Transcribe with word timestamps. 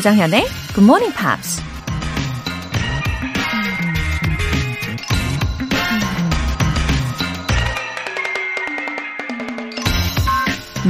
조정현의 0.00 0.46
Good 0.74 0.84
Morning 0.84 1.14
Pops. 1.14 1.62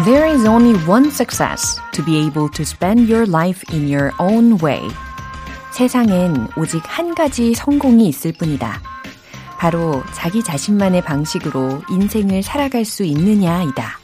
There 0.05 0.33
is 0.33 0.47
only 0.47 0.79
one 0.87 1.11
success 1.11 1.81
to 1.93 2.05
be 2.05 2.25
able 2.25 2.49
to 2.51 2.63
spend 2.63 3.11
your 3.11 3.27
life 3.27 3.65
in 3.75 3.93
your 3.93 4.13
own 4.21 4.59
way. 4.63 4.81
세상엔 5.73 6.51
오직 6.57 6.81
한 6.87 7.17
가지 7.17 7.53
성공이 7.55 8.07
있을 8.07 8.33
뿐이다. 8.39 8.81
바로 9.59 10.05
자기 10.15 10.45
자신만의 10.45 11.03
방식으로 11.03 11.83
인생을 11.91 12.45
살아갈 12.45 12.85
수 12.85 13.03
있느냐이다. 13.03 14.00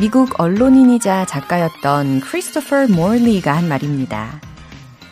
미국 0.00 0.40
언론인이자 0.40 1.26
작가였던 1.26 2.20
크리스토퍼 2.20 2.88
모리가 2.88 3.54
한 3.54 3.68
말입니다. 3.68 4.40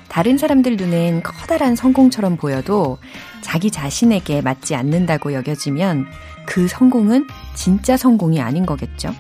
다른 0.09 0.39
사람들 0.39 0.77
눈엔 0.77 1.23
커다란 1.23 1.77
성공처럼 1.77 2.37
보여도 2.39 2.99
자기 3.43 3.71
자신에게 3.71 4.41
맞지 4.41 4.75
않는다고 4.75 5.35
여겨지면 5.35 6.07
그 6.47 6.67
성공은 6.67 7.27
진짜 7.55 7.99
성공이 7.99 8.41
아닌 8.41 8.65
거겠죠. 8.65 9.15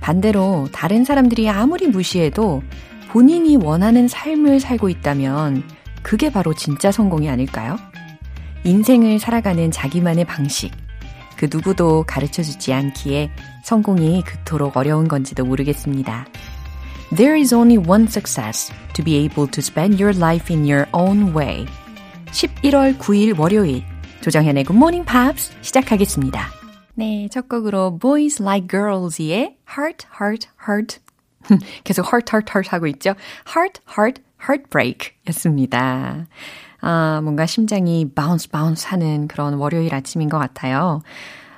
반대로 0.00 0.68
다른 0.72 1.04
사람들이 1.04 1.48
아무리 1.48 1.86
무시해도 1.86 2.62
본인이 3.10 3.56
원하는 3.56 4.08
삶을 4.08 4.58
살고 4.58 4.88
있다면 4.88 5.62
그게 6.02 6.32
바로 6.32 6.52
진짜 6.52 6.90
성공이 6.90 7.30
아닐까요? 7.30 7.78
인생을 8.64 9.20
살아가는 9.20 9.70
자기만의 9.70 10.24
방식. 10.24 10.72
그 11.40 11.48
누구도 11.50 12.04
가르쳐 12.06 12.42
주지 12.42 12.74
않기에 12.74 13.30
성공이 13.64 14.24
그토록 14.26 14.76
어려운 14.76 15.08
건지도 15.08 15.46
모르겠습니다. 15.46 16.26
There 17.16 17.40
is 17.40 17.54
only 17.54 17.82
one 17.82 18.04
success 18.04 18.70
to 18.92 19.02
be 19.02 19.14
able 19.14 19.50
to 19.50 19.60
spend 19.62 20.02
your 20.02 20.14
life 20.14 20.54
in 20.54 20.70
your 20.70 20.86
own 20.92 21.34
way. 21.34 21.64
11월 22.26 22.98
9일 22.98 23.40
월요일 23.40 23.82
조정현의 24.20 24.64
Good 24.64 24.76
Morning 24.76 25.10
Pops 25.10 25.50
시작하겠습니다. 25.62 26.50
네, 26.92 27.26
첫 27.30 27.48
곡으로 27.48 27.98
Boys 27.98 28.42
Like 28.42 28.68
Girls의 28.68 29.56
Heart, 29.66 30.08
Heart, 30.20 30.48
Heart 30.68 31.00
계속 31.84 32.04
heart, 32.12 32.30
heart, 32.30 32.52
heart 32.52 32.68
하고 32.68 32.86
있죠. 32.88 33.14
Heart, 33.48 33.80
Heart, 33.96 34.22
Heartbreak 34.46 35.12
였습니다. 35.28 36.26
아, 36.80 37.20
뭔가 37.22 37.46
심장이 37.46 38.06
bounce, 38.14 38.50
bounce 38.50 38.88
하는 38.88 39.28
그런 39.28 39.54
월요일 39.54 39.94
아침인 39.94 40.28
것 40.28 40.38
같아요. 40.38 41.02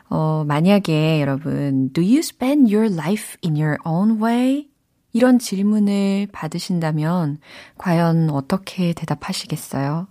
어, 0.08 0.44
만약에 0.46 1.20
여러분, 1.20 1.90
do 1.92 2.02
you 2.02 2.18
spend 2.18 2.74
your 2.74 2.92
life 2.92 3.36
in 3.44 3.56
your 3.56 3.78
own 3.86 4.22
way? 4.22 4.68
이런 5.12 5.38
질문을 5.38 6.28
받으신다면 6.32 7.38
과연 7.78 8.30
어떻게 8.30 8.92
대답하시겠어요? 8.92 10.08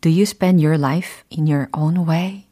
Do 0.00 0.10
you 0.10 0.22
spend 0.22 0.64
your 0.64 0.78
life 0.78 1.22
in 1.36 1.46
your 1.46 1.68
own 1.76 2.08
way? 2.08 2.46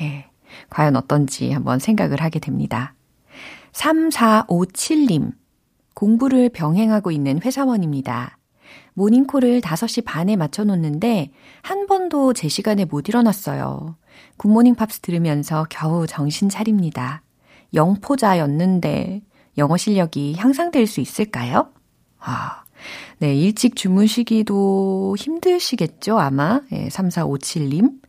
예. 0.00 0.26
과연 0.70 0.96
어떤지 0.96 1.52
한번 1.52 1.78
생각을 1.78 2.22
하게 2.22 2.38
됩니다. 2.38 2.94
3457님. 3.72 5.32
공부를 5.94 6.48
병행하고 6.50 7.10
있는 7.10 7.40
회사원입니다. 7.42 8.37
모닝콜을 8.94 9.60
5시 9.60 10.04
반에 10.04 10.36
맞춰놓는데 10.36 11.30
한 11.62 11.86
번도 11.86 12.32
제 12.32 12.48
시간에 12.48 12.84
못 12.84 13.08
일어났어요. 13.08 13.96
굿모닝 14.36 14.74
팝스 14.74 15.00
들으면서 15.00 15.66
겨우 15.70 16.06
정신 16.06 16.48
차립니다. 16.48 17.22
영포자였는데 17.74 19.22
영어 19.58 19.76
실력이 19.76 20.34
향상될 20.36 20.86
수 20.86 21.00
있을까요? 21.00 21.70
아, 22.18 22.62
네, 23.18 23.34
일찍 23.34 23.76
주무시기도 23.76 25.16
힘드시겠죠, 25.18 26.18
아마. 26.18 26.60
예, 26.72 26.88
3457님. 26.88 28.00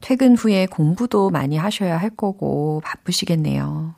퇴근 0.00 0.34
후에 0.34 0.66
공부도 0.66 1.30
많이 1.30 1.56
하셔야 1.56 1.96
할 1.98 2.10
거고 2.10 2.80
바쁘시겠네요. 2.84 3.94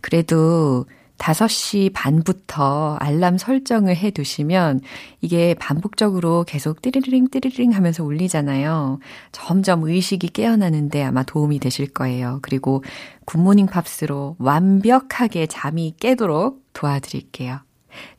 그래도 0.00 0.86
5시 1.18 1.92
반부터 1.94 2.96
알람 3.00 3.38
설정을 3.38 3.96
해 3.96 4.10
두시면 4.10 4.80
이게 5.20 5.54
반복적으로 5.54 6.44
계속 6.44 6.82
띠리링 6.82 7.28
띠리링 7.28 7.72
하면서 7.72 8.04
울리잖아요. 8.04 8.98
점점 9.32 9.84
의식이 9.84 10.28
깨어나는데 10.28 11.02
아마 11.02 11.22
도움이 11.22 11.60
되실 11.60 11.86
거예요. 11.86 12.40
그리고 12.42 12.82
굿모닝 13.26 13.66
팝스로 13.66 14.36
완벽하게 14.38 15.46
잠이 15.46 15.94
깨도록 15.98 16.62
도와드릴게요. 16.72 17.60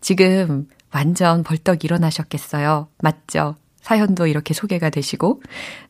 지금 0.02 0.68
완전 0.92 1.44
벌떡 1.44 1.84
일어나셨겠어요. 1.84 2.88
맞죠? 3.02 3.56
사연도 3.82 4.26
이렇게 4.26 4.56
소개가 4.56 4.90
되시고, 4.90 5.44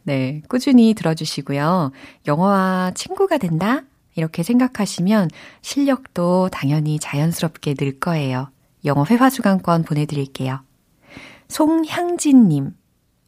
네, 0.03 0.41
꾸준히 0.49 0.93
들어주시고요. 0.95 1.91
영어와 2.27 2.91
친구가 2.93 3.37
된다? 3.37 3.83
이렇게 4.15 4.43
생각하시면 4.43 5.29
실력도 5.61 6.49
당연히 6.51 6.99
자연스럽게 6.99 7.75
늘 7.75 7.99
거예요. 7.99 8.49
영어 8.85 9.05
회화 9.09 9.29
수강권 9.29 9.83
보내드릴게요. 9.83 10.61
송향진님, 11.47 12.71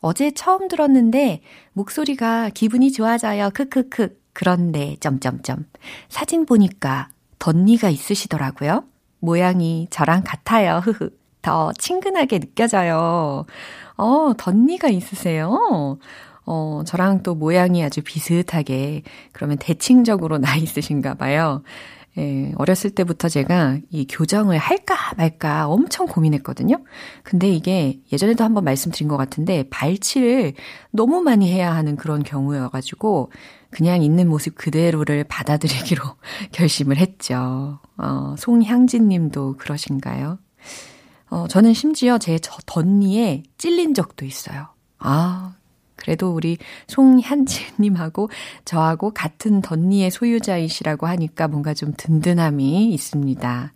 어제 0.02 0.32
처음 0.32 0.68
들었는데 0.68 1.42
목소리가 1.74 2.50
기분이 2.50 2.92
좋아져요. 2.92 3.50
크크크. 3.54 4.18
그런데 4.34 4.98
점점점 5.00 5.66
사진 6.10 6.46
보니까 6.46 7.10
덧니가 7.40 7.90
있으시더라고요. 7.90 8.84
모양이 9.20 9.88
저랑 9.90 10.24
같아요. 10.24 10.78
흐흐. 10.78 11.10
더 11.42 11.72
친근하게 11.74 12.40
느껴져요. 12.40 13.46
어, 13.96 14.34
덧니가 14.38 14.90
있으세요? 14.90 15.98
어, 16.48 16.82
저랑 16.86 17.22
또 17.24 17.36
모양이 17.36 17.84
아주 17.84 18.02
비슷하게, 18.02 19.04
그러면 19.34 19.58
대칭적으로 19.58 20.38
나 20.40 20.56
있으신가 20.56 21.16
봐요. 21.16 21.62
예, 22.18 22.52
어렸을 22.56 22.90
때부터 22.90 23.30
제가 23.30 23.78
이 23.92 24.08
교정을 24.08 24.58
할까 24.58 24.96
말까 25.18 25.68
엄청 25.68 26.08
고민했거든요. 26.08 26.84
근데 27.22 27.48
이게 27.48 28.00
예전에도 28.12 28.44
한번 28.44 28.64
말씀드린 28.64 29.08
것 29.08 29.18
같은데 29.18 29.66
발치를 29.70 30.54
너무 30.90 31.22
많이 31.22 31.52
해야 31.52 31.76
하는 31.76 31.96
그런 31.96 32.24
경우여가지고 32.24 33.32
그냥 33.70 34.02
있는 34.02 34.28
모습 34.30 34.56
그대로를 34.56 35.26
받아들이기로 35.26 36.02
결심을 36.54 36.98
했죠. 36.98 37.80
어, 37.98 38.36
송향진 38.40 39.10
님도 39.10 39.58
그러신가요? 39.58 40.40
어, 41.30 41.46
저는 41.48 41.74
심지어 41.74 42.18
제저 42.18 42.52
덧니에 42.66 43.44
찔린 43.58 43.94
적도 43.94 44.26
있어요. 44.26 44.70
아, 44.98 45.54
그래도 46.08 46.34
우리 46.34 46.58
송현진님하고 46.88 48.30
저하고 48.64 49.12
같은 49.14 49.62
덧니의 49.62 50.10
소유자이시라고 50.10 51.06
하니까 51.06 51.50
뭔가 51.50 51.74
좀 51.74 51.92
든든함이 51.98 52.94
있습니다. 52.94 53.74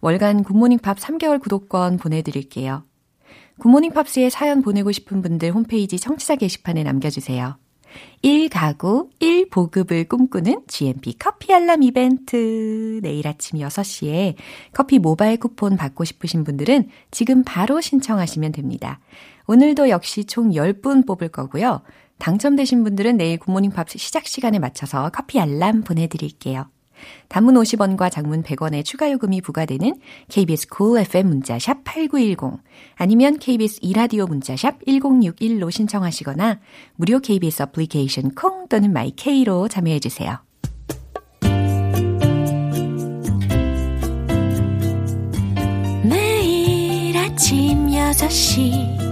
월간 0.00 0.44
굿모닝 0.44 0.78
팝스 0.78 0.96
3개월 0.98 1.40
구독권 1.40 1.96
보내드릴게요. 1.96 2.84
굿모닝 3.58 3.94
팝스에 3.94 4.30
사연 4.30 4.62
보내고 4.62 4.92
싶은 4.92 5.22
분들 5.22 5.50
홈페이지 5.50 5.98
청취자 5.98 6.36
게시판에 6.36 6.84
남겨주세요. 6.84 7.56
1가구 8.22 9.10
1보급을 9.18 10.08
꿈꾸는 10.08 10.62
GMP 10.68 11.18
커피 11.18 11.52
알람 11.52 11.82
이벤트. 11.82 13.00
내일 13.02 13.26
아침 13.26 13.58
6시에 13.58 14.36
커피 14.72 15.00
모바일 15.00 15.36
쿠폰 15.36 15.76
받고 15.76 16.04
싶으신 16.04 16.44
분들은 16.44 16.88
지금 17.10 17.42
바로 17.44 17.80
신청하시면 17.80 18.52
됩니다. 18.52 19.00
오늘도 19.46 19.88
역시 19.88 20.24
총 20.24 20.50
10분 20.50 21.06
뽑을 21.06 21.28
거고요. 21.28 21.82
당첨되신 22.18 22.84
분들은 22.84 23.16
내일 23.16 23.38
굿모닝 23.38 23.72
팝스 23.72 23.98
시작 23.98 24.26
시간에 24.26 24.58
맞춰서 24.58 25.10
커피 25.10 25.40
알람 25.40 25.82
보내드릴게요. 25.82 26.68
단문 27.28 27.54
50원과 27.54 28.12
장문 28.12 28.42
100원의 28.42 28.84
추가 28.84 29.10
요금이 29.10 29.40
부과되는 29.40 29.96
KBS 30.28 30.68
cool 30.76 31.00
FM 31.02 31.28
문자샵 31.28 31.82
8910 31.82 32.62
아니면 32.94 33.38
KBS 33.38 33.80
2라디오 33.82 34.26
문자샵 34.26 34.84
1061로 34.86 35.70
신청하시거나 35.70 36.60
무료 36.94 37.18
KBS 37.18 37.62
어플리케이션 37.64 38.34
콩 38.34 38.68
또는 38.68 38.92
마이케이로 38.92 39.66
참여해 39.66 39.98
주세요. 39.98 40.38
매일 46.04 47.16
아침 47.16 47.88
6시 47.88 49.11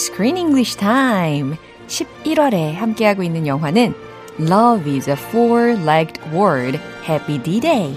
Screen 0.00 0.38
English 0.38 0.76
Time. 0.76 1.56
11월에 1.86 2.72
함께하고 2.74 3.22
있는 3.22 3.46
영화는 3.46 3.94
Love 4.40 4.90
is 4.90 5.08
a 5.10 5.16
four-legged 5.16 6.18
word. 6.32 6.80
Happy 7.04 7.38
D-Day. 7.38 7.94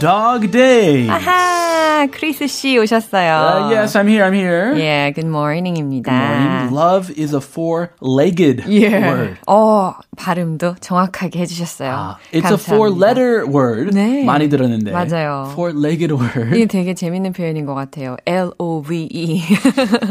Dog 0.00 0.50
Day. 0.52 1.08
아하, 1.08 2.06
크리스 2.12 2.46
씨 2.46 2.78
오셨어요. 2.78 3.66
Uh, 3.66 3.74
yes, 3.74 3.96
I'm 3.98 4.06
here. 4.06 4.22
I'm 4.22 4.32
here. 4.34 4.72
Yeah, 4.76 5.10
good 5.10 5.26
morning입니다. 5.26 6.12
Morning. 6.12 6.72
Love 6.72 7.10
is 7.18 7.34
a 7.34 7.40
four-legged 7.40 8.62
Yeah. 8.68 9.08
word. 9.10 9.36
어, 9.48 9.94
발음도 10.16 10.76
정확하게 10.80 11.40
해주셨어요. 11.40 11.90
아, 11.90 12.16
it's 12.32 12.42
감사합니다. 12.42 12.54
a 12.54 12.76
four-letter 12.76 13.46
word. 13.50 13.90
네. 13.94 14.22
많이 14.24 14.48
들었는데. 14.48 14.92
맞아요. 14.92 15.48
Four-legged 15.54 16.12
word. 16.14 16.54
이게 16.54 16.66
되게 16.66 16.94
재밌는 16.94 17.32
표현인 17.32 17.66
것 17.66 17.74
같아요. 17.74 18.16
L-O-V-E. 18.26 19.42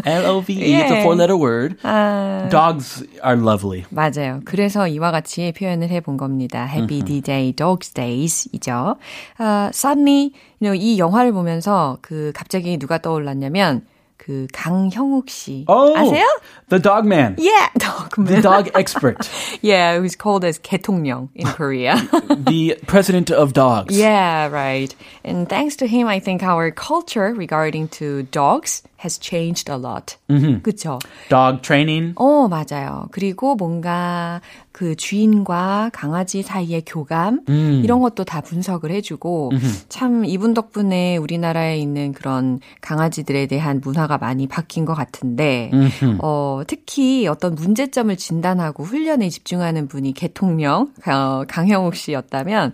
L-O-V-E. 0.06 0.60
It's 0.60 0.92
a 0.92 0.98
Yeah. 0.98 1.02
four-letter 1.04 1.38
word. 1.38 1.78
아, 1.84 2.50
Dogs 2.50 3.06
are 3.24 3.40
lovely. 3.40 3.86
맞아요. 3.90 4.42
그래서 4.44 4.88
이와 4.90 5.12
같이 5.12 5.54
표현을 5.58 5.90
해본 5.90 6.18
겁니다. 6.18 6.68
Happy 6.68 7.02
D-Day, 7.04 7.54
Dogs 7.54 7.94
Days이죠. 7.94 8.98
아, 9.38 9.70
suddenly, 9.77 10.33
you 10.61 10.69
know, 10.69 10.75
이 10.75 10.99
영화를 10.99 11.33
보면서 11.33 11.99
그 12.03 12.33
갑자기 12.35 12.79
누가 12.79 12.99
떠올랐냐면 12.99 13.83
그 14.17 14.47
강형욱 14.53 15.29
씨 15.29 15.65
Oh, 15.69 15.97
아세요? 15.97 16.25
the 16.69 16.81
dog 16.81 17.05
man. 17.05 17.35
Yeah, 17.39 17.69
dog 17.77 18.15
The 18.25 18.41
dog 18.41 18.71
expert. 18.75 19.29
Yeah, 19.63 19.99
who's 19.99 20.15
called 20.15 20.45
as 20.45 20.59
개통령 20.63 21.29
in 21.35 21.47
Korea. 21.47 21.97
the 22.31 22.79
president 22.87 23.33
of 23.33 23.53
dogs. 23.53 23.97
yeah, 23.99 24.47
right. 24.49 24.95
And 25.25 25.49
thanks 25.49 25.75
to 25.83 25.89
him, 25.89 26.07
I 26.07 26.21
think 26.21 26.45
our 26.45 26.71
culture 26.71 27.35
regarding 27.35 27.89
to 27.99 28.23
dogs 28.31 28.83
has 29.04 29.20
changed 29.20 29.72
a 29.72 29.78
lot. 29.78 30.18
그쵸? 30.64 31.00
Dog 31.30 31.62
training. 31.62 32.14
어, 32.16 32.48
맞아요. 32.48 33.08
그리고 33.12 33.56
뭔가 33.56 34.42
그 34.72 34.96
주인과 34.96 35.90
강아지 35.94 36.44
사이의 36.44 36.84
교감, 36.86 37.42
이런 37.48 38.00
것도 38.00 38.24
다 38.26 38.42
분석을 38.42 38.92
해주고, 38.92 39.52
참 39.90 40.24
이분 40.26 40.54
덕분에 40.54 41.18
우리나라에 41.18 41.78
있는 41.80 42.12
그런 42.14 42.60
강아지들에 42.82 43.48
대한 43.48 43.82
문화가 43.84 44.18
많이 44.18 44.48
바뀐 44.48 44.86
것 44.86 44.94
같은데, 44.94 45.72
어, 46.20 46.62
특히 46.68 47.28
어떤 47.28 47.56
문제점을 47.56 48.16
진단하고 48.16 48.84
훈련에 48.84 49.30
집중하는 49.30 49.88
분이 49.88 50.14
개통령, 50.14 50.92
어, 51.08 51.44
강형욱 51.48 51.96
씨였다면, 51.96 52.72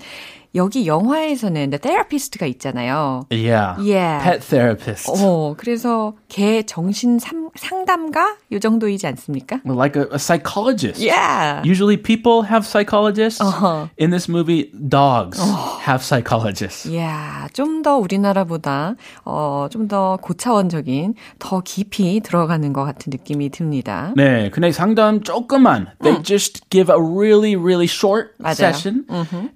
여기 0.55 0.85
영화에서는 0.85 1.71
The 1.71 1.79
Therapist가 1.79 2.45
있잖아요. 2.45 3.25
Yeah. 3.31 3.75
Yeah. 3.79 4.23
Pet 4.23 4.47
therapist. 4.47 5.09
어, 5.09 5.55
그래서 5.57 6.13
개 6.27 6.61
정신 6.63 7.17
삼, 7.19 7.49
상담가? 7.55 8.35
요 8.51 8.59
정도이지 8.59 9.07
않습니까? 9.07 9.61
Well, 9.65 9.77
like 9.77 9.95
a, 9.95 10.05
a 10.11 10.19
psychologist. 10.19 11.01
Yeah. 11.01 11.63
Usually 11.65 11.97
people 11.97 12.43
have 12.43 12.65
psychologists. 12.67 13.41
Uh-huh. 13.41 13.87
In 13.97 14.11
this 14.11 14.29
movie, 14.29 14.69
dogs 14.89 15.39
have 15.87 16.03
psychologists. 16.03 16.87
이야, 16.87 17.47
좀더 17.53 17.97
우리나라보다, 17.97 18.95
어, 19.25 19.67
좀 19.71 19.87
더 19.87 20.17
고차원적인, 20.21 21.13
더 21.39 21.59
깊이 21.61 22.21
들어가는 22.21 22.71
것 22.73 22.85
같은 22.85 23.09
느낌이 23.11 23.49
듭니다. 23.49 24.13
네, 24.15 24.49
근데 24.49 24.71
상담 24.71 25.21
조금만. 25.21 25.87
They 26.01 26.23
just 26.23 26.69
give 26.69 26.89
a 26.89 26.97
really, 26.97 27.55
really 27.55 27.85
short 27.85 28.31
맞아요. 28.39 28.53
session, 28.53 29.05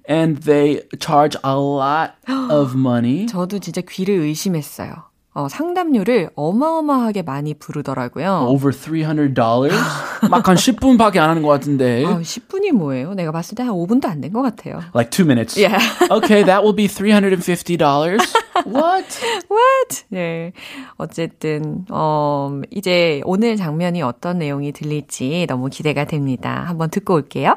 and 0.08 0.42
they 0.42 0.82
charge 1.00 1.36
a 1.44 1.54
lot 1.54 2.12
of 2.50 2.74
money. 2.76 3.26
저도 3.30 3.58
진짜 3.58 3.80
귀를 3.88 4.14
의심했어요. 4.20 5.08
어, 5.34 5.46
상담료를 5.48 6.30
어마어마하게 6.34 7.22
많이 7.22 7.54
부르더라고요. 7.54 8.46
Over 8.48 8.72
$300? 8.72 9.70
막 10.30 10.48
한 10.48 10.56
10분밖에 10.56 11.18
안 11.18 11.30
하는 11.30 11.42
것 11.42 11.48
같은데. 11.48 12.04
아, 12.04 12.18
10분이 12.18 12.72
뭐예요? 12.72 13.14
내가 13.14 13.30
봤을 13.30 13.54
때 13.54 13.62
한 13.62 13.72
5분도 13.72 14.06
안 14.06 14.20
된 14.20 14.32
것 14.32 14.42
같아요. 14.42 14.80
Like 14.94 15.10
two 15.10 15.24
minutes. 15.24 15.56
Yeah. 15.56 15.78
okay, 16.10 16.42
that 16.42 16.64
will 16.64 16.74
be 16.74 16.88
$350. 16.88 18.18
what? 18.66 19.06
What? 19.48 20.04
네. 20.08 20.52
어쨌든, 20.96 21.84
어, 21.90 22.60
이제 22.72 23.20
오늘 23.24 23.54
장면이 23.56 24.02
어떤 24.02 24.38
내용이 24.38 24.72
들릴지 24.72 25.46
너무 25.48 25.68
기대가 25.68 26.04
됩니다. 26.04 26.64
한번 26.66 26.90
듣고 26.90 27.14
올게요. 27.14 27.54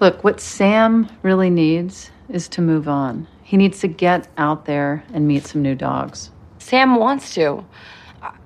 Look, 0.00 0.22
what 0.22 0.40
Sam 0.40 1.08
really 1.22 1.50
needs 1.50 2.10
is 2.28 2.48
to 2.50 2.60
move 2.60 2.88
on. 2.88 3.26
He 3.42 3.56
needs 3.56 3.80
to 3.80 3.88
get 3.88 4.28
out 4.36 4.64
there 4.64 5.04
and 5.12 5.26
meet 5.26 5.44
some 5.44 5.62
new 5.62 5.74
dogs. 5.74 6.30
Sam 6.58 6.96
wants 6.96 7.34
to. 7.34 7.64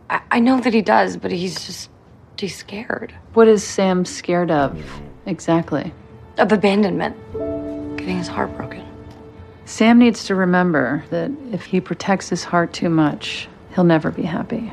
I, 0.08 0.22
I 0.30 0.40
know 0.40 0.60
that 0.60 0.72
he 0.72 0.80
does, 0.80 1.16
but 1.16 1.30
he's 1.30 1.66
just, 1.66 1.90
he's 2.38 2.56
scared 2.56 3.14
What 3.34 3.48
is 3.48 3.62
Sam 3.62 4.04
scared 4.04 4.50
of? 4.50 4.82
Exactly. 5.26 5.92
of 6.38 6.52
abandonment, 6.52 7.16
getting 7.96 8.18
his 8.18 8.28
heart 8.28 8.56
broken. 8.56 8.84
Sam 9.64 9.98
needs 9.98 10.24
to 10.24 10.34
remember 10.34 11.04
that 11.10 11.30
if 11.52 11.64
he 11.64 11.80
protects 11.80 12.28
his 12.28 12.44
heart 12.44 12.72
too 12.72 12.88
much, 12.88 13.48
he'll 13.74 13.84
never 13.84 14.10
be 14.10 14.22
happy. 14.22 14.72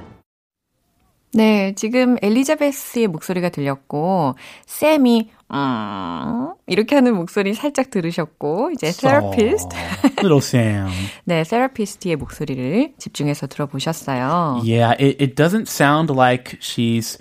네, 1.31 1.73
지금 1.75 2.17
엘리자베스의 2.21 3.07
목소리가 3.07 3.49
들렸고, 3.49 4.35
쌤이, 4.65 5.29
음, 5.51 6.53
이렇게 6.65 6.95
하는 6.95 7.15
목소리 7.15 7.53
살짝 7.53 7.91
들으셨고, 7.91 8.71
이제 8.71 8.91
therapist, 8.91 9.69
Little 10.17 10.39
Sam. 10.39 10.89
네, 11.25 11.43
therapist의 11.43 12.15
목소리를 12.15 12.93
집중해서 12.97 13.47
들어보셨어요. 13.47 14.61
Yeah, 14.63 14.95
it, 14.99 15.21
it 15.21 15.35
doesn't 15.35 15.67
sound 15.67 16.11
like 16.11 16.57
she's 16.59 17.19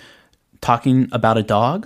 talking 0.62 1.10
about 1.12 1.38
a 1.38 1.44
dog. 1.44 1.86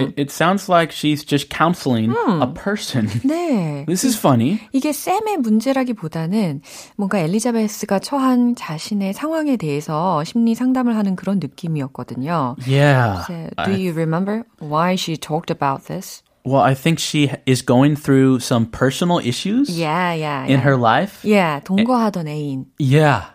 It, 0.00 0.14
it 0.16 0.30
sounds 0.30 0.68
like 0.68 0.92
she's 0.92 1.24
just 1.24 1.50
counseling 1.50 2.14
a 2.40 2.46
person. 2.54 3.08
네. 3.26 3.84
This 3.86 4.04
is 4.04 4.16
funny. 4.16 4.60
이게 4.72 4.92
쌤의 4.92 5.38
문제라기보다는 5.38 6.62
뭔가 6.96 7.18
엘리자베스가 7.18 7.98
처한 7.98 8.54
자신의 8.54 9.12
상황에 9.12 9.56
대해서 9.56 10.22
심리 10.24 10.54
상담을 10.54 10.96
하는 10.96 11.16
그런 11.16 11.40
느낌이었거든요. 11.40 12.56
Yeah. 12.64 13.24
So, 13.26 13.50
do 13.64 13.72
you 13.72 13.92
remember 13.92 14.44
why 14.60 14.94
she 14.94 15.16
talked 15.16 15.50
about 15.50 15.86
this? 15.86 16.22
Well, 16.44 16.62
I 16.62 16.74
think 16.74 16.98
she 16.98 17.30
is 17.46 17.62
going 17.62 17.94
through 17.96 18.40
some 18.40 18.66
personal 18.66 19.18
issues 19.18 19.68
Yeah, 19.70 20.12
yeah, 20.12 20.44
in 20.44 20.50
yeah. 20.50 20.56
her 20.58 20.76
life. 20.76 21.24
Yeah, 21.24 21.60
동거하던 21.60 22.26
애인. 22.26 22.66
Yeah. 22.78 23.26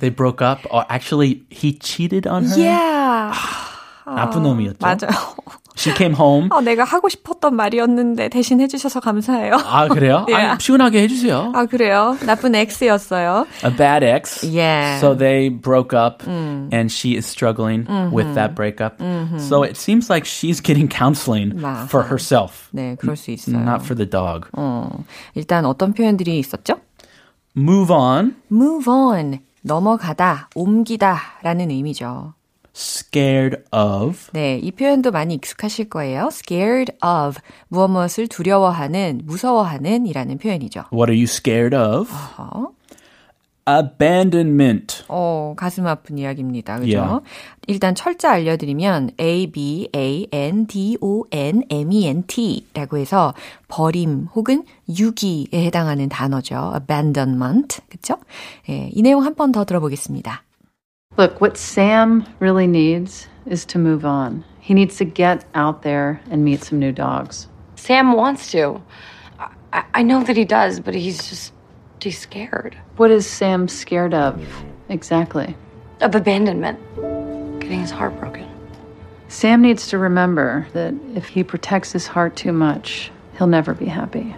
They 0.00 0.10
broke 0.10 0.42
up. 0.42 0.60
Or 0.70 0.84
actually, 0.88 1.42
he 1.50 1.72
cheated 1.72 2.26
on 2.26 2.44
her. 2.46 2.56
Yeah. 2.58 3.34
나쁜 4.05 4.43
놈이었죠. 4.43 4.77
맞아요. 4.81 5.11
She 5.75 5.95
came 5.95 6.13
home. 6.15 6.49
어, 6.51 6.61
내가 6.61 6.83
하고 6.83 7.09
싶었던 7.09 7.55
말이었는데 7.55 8.29
대신 8.29 8.61
해주셔서 8.61 8.99
감사해요. 8.99 9.55
아, 9.55 9.87
그래요? 9.87 10.25
Yeah. 10.27 10.51
아니, 10.51 10.59
시원하게 10.59 11.01
해주세요. 11.01 11.51
아, 11.55 11.65
그래요? 11.65 12.15
나쁜 12.25 12.53
X였어요. 12.53 13.47
A 13.65 13.75
bad 13.75 14.05
ex. 14.05 14.45
Yeah. 14.45 14.99
So 14.99 15.15
they 15.17 15.49
broke 15.49 15.93
up 15.97 16.23
and 16.27 16.91
she 16.91 17.15
is 17.17 17.25
struggling 17.25 17.87
with 18.13 18.35
that 18.35 18.53
breakup. 18.53 19.01
So 19.39 19.63
it 19.63 19.75
seems 19.75 20.11
like 20.11 20.25
she's 20.25 20.61
getting 20.61 20.87
counseling 20.87 21.55
맞아. 21.59 21.87
for 21.89 22.03
herself, 22.03 22.69
네, 22.71 22.95
그럴 22.95 23.17
수 23.17 23.31
있어요. 23.31 23.57
not 23.63 23.81
for 23.83 23.95
the 23.95 24.07
dog. 24.07 24.47
어, 24.53 25.03
일단 25.33 25.65
어떤 25.65 25.93
표현들이 25.93 26.37
있었죠? 26.37 26.75
Move 27.57 27.91
on. 27.91 28.35
move 28.51 28.87
on, 28.87 29.39
넘어가다, 29.63 30.49
옮기다 30.53 31.17
라는 31.41 31.71
의미죠. 31.71 32.33
Scared 32.75 33.57
of. 33.71 34.31
네, 34.33 34.57
이 34.57 34.71
표현도 34.71 35.11
많이 35.11 35.35
익숙하실 35.35 35.89
거예요. 35.89 36.27
scared 36.31 36.91
of, 37.03 37.39
무엇 37.67 37.87
무엇을 37.89 38.27
두려워하는, 38.27 39.21
무서워하는 39.25 40.07
이라는 40.07 40.37
표현이죠. 40.39 40.85
What 40.91 41.11
are 41.11 41.15
you 41.15 41.23
scared 41.25 41.75
of? 41.75 42.11
어, 42.37 42.69
Abandonment. 43.69 45.03
어, 45.07 45.53
가슴 45.55 45.87
아픈 45.87 46.17
이야기입니다. 46.17 46.79
그죠? 46.79 46.97
Yeah. 46.99 47.25
일단 47.67 47.95
철자 47.95 48.31
알려드리면 48.31 49.11
A, 49.21 49.47
B, 49.51 49.87
A, 49.95 50.27
N, 50.33 50.67
D, 50.67 50.97
O, 50.99 51.23
N, 51.31 51.63
M, 51.69 51.91
E, 51.93 52.07
N, 52.07 52.23
T 52.27 52.65
라고 52.73 52.97
해서 52.97 53.33
버림 53.69 54.27
혹은 54.35 54.63
유기에 54.89 55.47
해당하는 55.65 56.09
단어죠. 56.09 56.73
abandonment. 56.75 57.81
그쵸? 57.89 58.17
예, 58.69 58.89
이 58.91 59.01
내용 59.01 59.23
한 59.23 59.35
번 59.35 59.51
더 59.53 59.63
들어보겠습니다. 59.63 60.43
Look, 61.17 61.39
what 61.41 61.57
Sam 61.57 62.25
really 62.39 62.67
needs 62.67 63.27
is 63.45 63.65
to 63.65 63.77
move 63.77 64.05
on. 64.05 64.43
He 64.59 64.73
needs 64.73 64.97
to 64.97 65.05
get 65.05 65.45
out 65.53 65.83
there 65.83 66.21
and 66.31 66.43
meet 66.43 66.63
some 66.63 66.79
new 66.79 66.91
dogs. 66.91 67.47
Sam 67.75 68.13
wants 68.13 68.51
to. 68.51 68.81
I, 69.71 69.83
I 69.93 70.03
know 70.03 70.23
that 70.23 70.37
he 70.37 70.45
does, 70.45 70.79
but 70.79 70.95
he's 70.95 71.29
just, 71.29 71.53
he's 72.01 72.17
scared 72.17 72.77
What 72.97 73.11
is 73.11 73.27
Sam 73.27 73.67
scared 73.67 74.13
of? 74.13 74.41
Exactly. 74.89 75.55
of 76.01 76.15
abandonment, 76.15 76.79
getting 77.59 77.79
his 77.79 77.91
heart 77.91 78.17
broken. 78.19 78.47
Sam 79.27 79.61
needs 79.61 79.87
to 79.87 79.97
remember 79.97 80.67
that 80.73 80.93
if 81.15 81.27
he 81.27 81.43
protects 81.43 81.91
his 81.91 82.07
heart 82.07 82.35
too 82.35 82.51
much, 82.51 83.11
he'll 83.37 83.47
never 83.47 83.73
be 83.73 83.85
happy. 83.85 84.35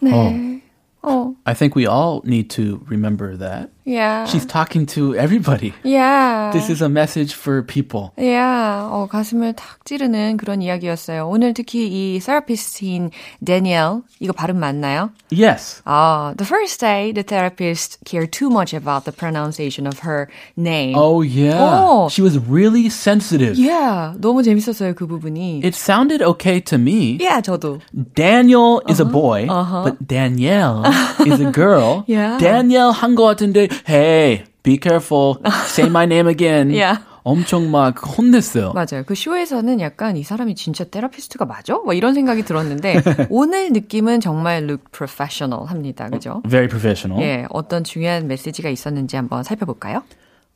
네. 0.00 0.62
어, 1.02 1.36
I 1.46 1.54
think 1.54 1.74
we 1.74 1.86
all 1.86 2.22
need 2.24 2.50
to 2.50 2.84
remember 2.88 3.36
that. 3.36 3.70
yeah. 3.85 4.25
She's 4.25 4.45
talking 4.45 4.85
to 4.87 5.15
everybody. 5.15 5.73
yeah. 5.83 6.51
This 6.53 6.69
is 6.69 6.81
a 6.81 6.89
message 6.89 7.33
for 7.33 7.61
people. 7.63 8.11
yeah. 8.17 8.87
어, 8.91 9.07
가슴을 9.09 9.53
탁 9.53 9.83
찌르는 9.85 10.37
그런 10.37 10.61
이야기였어요. 10.61 11.27
오늘 11.27 11.53
특히 11.53 11.87
이 11.87 12.19
therapist인 12.19 13.11
데니엘, 13.43 14.01
이거 14.19 14.33
발음 14.33 14.57
맞나요? 14.57 15.11
Yes. 15.31 15.81
아, 15.85 16.33
the 16.37 16.45
first 16.45 16.79
day, 16.79 17.11
the 17.13 17.23
therapist 17.23 17.97
cared 18.05 18.31
too 18.31 18.49
much 18.49 18.73
about 18.73 19.05
the 19.05 19.11
pronunciation 19.11 19.87
of 19.87 19.99
her 20.05 20.27
name. 20.57 20.95
Oh, 20.97 21.21
yeah. 21.21 21.57
Oh. 21.59 22.09
She 22.09 22.21
was 22.21 22.37
really 22.37 22.89
sensitive. 22.89 23.57
yeah, 23.57 24.13
너무 24.19 24.43
재밌었어요, 24.43 24.93
그 24.95 25.07
부분이. 25.07 25.63
It 25.63 25.75
sounded 25.75 26.21
okay 26.21 26.59
to 26.61 26.77
me. 26.77 27.17
yeah, 27.19 27.41
저도. 27.41 27.79
Daniel 28.15 28.81
is 28.87 28.99
a 28.99 29.05
boy, 29.05 29.47
but 29.47 30.05
Danielle 30.05 30.83
is 31.25 31.39
a 31.39 31.51
girl. 31.51 32.03
Yeah. 32.07 32.37
Danielle 32.37 32.91
한 32.93 33.15
것 33.15 33.23
같은데, 33.35 33.69
hey, 33.84 34.44
be 34.62 34.78
careful. 34.78 35.38
Say 35.66 35.88
my 35.88 36.06
name 36.06 36.28
again. 36.28 36.70
Yeah. 36.70 37.02
엄청 37.24 37.72
막 37.72 37.98
혼냈어요. 38.16 38.72
맞아요. 38.72 39.02
그 39.04 39.16
쇼에서는 39.16 39.80
약간 39.80 40.16
이 40.16 40.22
사람이 40.22 40.54
진짜 40.54 40.84
테라피스트가 40.84 41.44
맞아? 41.44 41.74
뭐 41.74 41.92
이런 41.92 42.14
생각이 42.14 42.44
들었는데 42.44 43.02
오늘 43.30 43.72
느낌은 43.72 44.20
정말 44.20 44.62
look 44.62 44.84
professional 44.92 45.66
합니다. 45.66 46.08
그죠? 46.08 46.40
Very 46.46 46.68
professional. 46.68 47.20
예, 47.20 47.44
어떤 47.50 47.82
중요한 47.82 48.28
메시지가 48.28 48.68
있었는지 48.70 49.16
한번 49.16 49.42
살펴볼까요? 49.42 50.04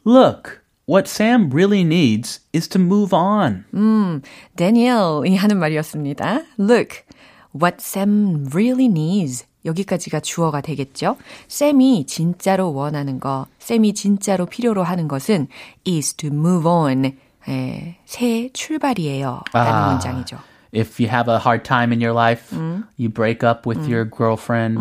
Look, 0.07 0.61
what 0.89 1.11
Sam 1.11 1.51
really 1.53 1.83
needs 1.83 2.41
is 2.55 2.69
to 2.69 2.81
move 2.81 3.13
on. 3.13 3.65
데니엘이 4.55 5.35
하는 5.35 5.59
말이었습니다. 5.59 6.43
Look, 6.57 7.03
what 7.53 7.79
Sam 7.81 8.47
really 8.55 8.87
needs. 8.87 9.45
여기까지가 9.65 10.21
주어가 10.21 10.61
되겠죠. 10.61 11.17
쌤이 11.49 12.07
진짜로 12.07 12.73
원하는 12.73 13.21
거, 13.21 13.47
쌤이 13.59 13.95
진짜로 13.95 14.47
필요로 14.47 14.83
하는 14.83 15.09
것은 15.09 15.49
is 15.87 16.15
to 16.15 16.29
move 16.29 16.71
on. 16.71 17.17
예, 17.49 17.97
새 18.05 18.51
출발이에요. 18.53 19.43
라는 19.53 19.73
아. 19.73 19.91
문장이죠. 19.91 20.39
If 20.72 21.00
you 21.00 21.08
have 21.08 21.30
a 21.32 21.40
hard 21.40 21.64
time 21.64 21.94
in 21.94 22.02
your 22.02 22.12
life, 22.12 22.52
you 22.98 23.08
break 23.08 23.46
up 23.46 23.66
with 23.66 23.88
your 23.88 24.04
girlfriend, 24.04 24.78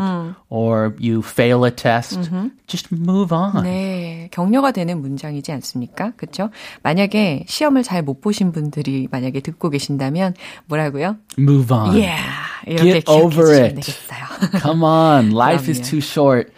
or 0.50 0.92
you 0.99 1.23
fail 1.23 1.64
a 1.64 1.70
test, 1.70 2.18
just 2.66 2.90
move 2.90 3.30
on. 3.32 3.62
네, 3.62 4.28
격려가 4.32 4.73
되는 4.73 5.00
문장이지 5.00 5.52
않습니까? 5.52 6.11
그렇죠? 6.16 6.50
만약에 6.82 7.44
시험을 7.46 7.84
잘 7.84 8.02
못 8.02 8.20
보신 8.20 8.50
분들이 8.50 9.06
만약에 9.12 9.38
듣고 9.38 9.70
계신다면 9.70 10.34
뭐라고요? 10.66 11.16
Move 11.38 11.70
on. 11.76 11.94
Yeah, 11.94 12.18
이렇게 12.66 12.92
Get 12.94 13.08
over 13.08 13.46
기억해 13.46 13.46
주시면 13.46 13.64
it. 13.64 13.75
되겠어요. 13.76 14.61
Come 14.62 14.82
on, 14.82 15.30
life 15.30 15.68
is 15.70 15.78
그럼요. 15.78 15.90
too 15.90 16.00
short 16.00 16.50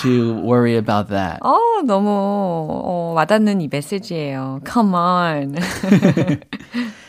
to 0.00 0.32
worry 0.40 0.76
about 0.76 1.10
that. 1.10 1.40
어, 1.42 1.58
너무 1.84 2.08
어, 2.08 3.12
와닿는 3.14 3.60
이 3.60 3.68
메시지예요. 3.70 4.60
Come 4.64 4.94
on. 4.94 5.56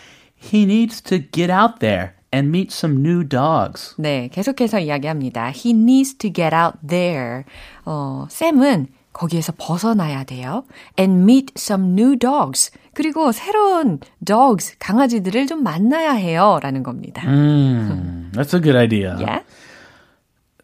He 0.43 0.63
needs 0.63 1.01
to 1.03 1.19
get 1.31 1.49
out 1.51 1.79
there 1.79 2.13
and 2.31 2.49
meet 2.49 2.71
some 2.73 2.99
new 2.99 3.27
dogs. 3.27 3.95
네, 3.97 4.29
계속해서 4.29 4.79
이야기합니다. 4.79 5.47
He 5.49 5.71
needs 5.71 6.17
to 6.17 6.31
get 6.33 6.55
out 6.55 6.77
there. 6.87 7.43
어, 7.85 8.27
샘은 8.29 8.87
거기에서 9.11 9.53
벗어나야 9.57 10.23
돼요. 10.23 10.63
And 10.97 11.23
meet 11.23 11.53
some 11.57 11.91
new 11.91 12.17
dogs. 12.17 12.71
그리고 12.93 13.31
새로운 13.31 13.99
dogs, 14.23 14.77
강아지들을 14.79 15.47
좀 15.47 15.63
만나야 15.63 16.13
해요. 16.13 16.59
라는 16.61 16.83
겁니다. 16.83 17.23
Mm, 17.27 18.31
that's 18.31 18.53
a 18.53 18.61
good 18.61 18.77
idea. 18.77 19.15
Yeah? 19.19 19.43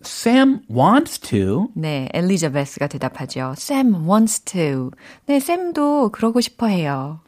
Sam 0.03 0.61
wants 0.69 1.19
to. 1.19 1.69
네, 1.75 2.09
엘리자베스가 2.13 2.87
대답하죠. 2.87 3.55
Sam 3.57 4.07
wants 4.07 4.41
to. 4.41 4.91
네, 5.25 5.39
샘도 5.39 6.09
그러고 6.11 6.41
싶어 6.41 6.67
해요. 6.67 7.21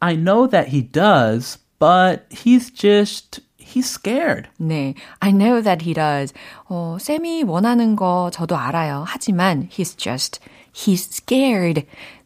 I 0.00 0.16
know 0.16 0.48
that 0.48 0.74
he 0.74 0.82
does, 0.82 1.58
but 1.79 2.25
he's 2.31 2.69
just, 2.71 3.41
he's 3.57 3.89
scared. 3.89 4.49
네, 4.59 4.95
I 5.21 5.31
know 5.31 5.61
that 5.61 5.83
he 5.83 5.93
does. 5.93 6.33
어, 6.69 6.97
샘이 6.99 7.43
원하는 7.43 7.95
거 7.95 8.29
저도 8.33 8.55
알아요. 8.57 9.03
하지만 9.07 9.69
he's 9.69 9.95
just, 9.97 10.39
he's 10.73 11.09
scared. 11.11 11.85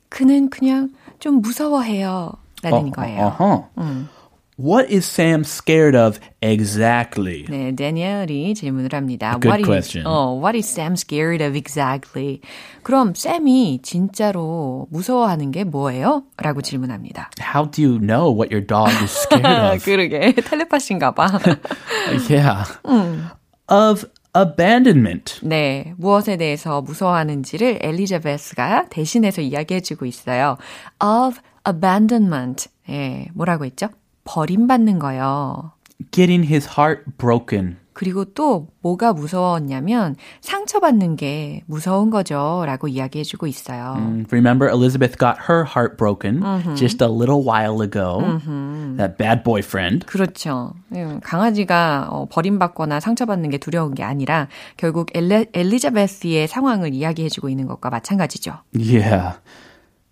그는 0.09 0.49
그냥 0.49 0.89
좀 1.19 1.41
무서워해요. 1.41 2.33
라는 2.63 2.91
거예요. 2.91 3.35
Uh-huh. 3.39 4.07
What 4.61 4.91
is 4.93 5.05
Sam 5.07 5.41
scared 5.43 5.97
of 5.97 6.19
exactly? 6.41 7.45
네, 7.49 7.75
데니엘이 7.75 8.53
질문을 8.53 8.93
합니다. 8.93 9.39
Good 9.41 9.47
what 9.47 9.63
question. 9.63 10.05
Is, 10.05 10.07
어, 10.07 10.37
what 10.37 10.55
is 10.55 10.69
Sam 10.69 10.93
scared 10.93 11.43
of 11.43 11.57
exactly? 11.57 12.41
그럼 12.83 13.15
샘이 13.15 13.79
진짜로 13.81 14.85
무서워하는 14.91 15.49
게 15.49 15.63
뭐예요? 15.63 16.25
라고 16.37 16.61
질문합니다. 16.61 17.31
How 17.41 17.71
do 17.71 17.81
you 17.81 17.97
know 17.99 18.29
what 18.31 18.53
your 18.53 18.63
dog 18.63 18.91
is 19.01 19.09
scared 19.11 19.47
of? 19.47 19.83
그러게, 19.83 20.33
텔레파시인가 20.33 21.15
봐. 21.15 21.39
yeah. 22.29 22.63
Of 23.67 24.05
abandonment. 24.37 25.39
네, 25.41 25.95
무엇에 25.97 26.37
대해서 26.37 26.81
무서워하는지를 26.83 27.79
엘리자베스가 27.81 28.89
대신해서 28.89 29.41
이야기해주고 29.41 30.05
있어요. 30.05 30.57
Of 31.01 31.39
abandonment. 31.67 32.69
예, 32.89 33.27
뭐라고 33.33 33.65
했죠? 33.65 33.89
버림받는 34.31 34.97
거요. 34.99 35.73
Getting 36.11 36.47
his 36.47 36.65
heart 36.79 37.03
broken. 37.17 37.75
그리고 37.91 38.23
또 38.23 38.69
뭐가 38.81 39.11
무서웠냐면 39.11 40.15
상처받는 40.39 41.17
게 41.17 41.63
무서운 41.65 42.09
거죠. 42.09 42.63
라고 42.65 42.87
이야기해주고 42.87 43.45
있어요. 43.47 43.95
Mm, 43.97 44.25
Remember, 44.31 44.71
Elizabeth 44.71 45.17
got 45.19 45.35
her 45.49 45.65
heart 45.65 45.97
broken 45.97 46.41
just 46.77 47.03
a 47.03 47.09
little 47.09 47.43
while 47.45 47.83
ago. 47.83 48.39
That 48.95 49.17
bad 49.17 49.43
boyfriend. 49.43 50.05
그렇죠. 50.05 50.73
예, 50.95 51.19
강아지가 51.21 52.07
어, 52.09 52.27
버림받거나 52.31 53.01
상처받는 53.01 53.49
게 53.49 53.57
두려운 53.57 53.93
게 53.93 54.03
아니라 54.03 54.47
결국 54.77 55.09
엘레, 55.13 55.47
엘리자베스의 55.53 56.47
상황을 56.47 56.93
이야기해주고 56.93 57.49
있는 57.49 57.67
것과 57.67 57.89
마찬가지죠. 57.89 58.53
Yeah. 58.73 59.39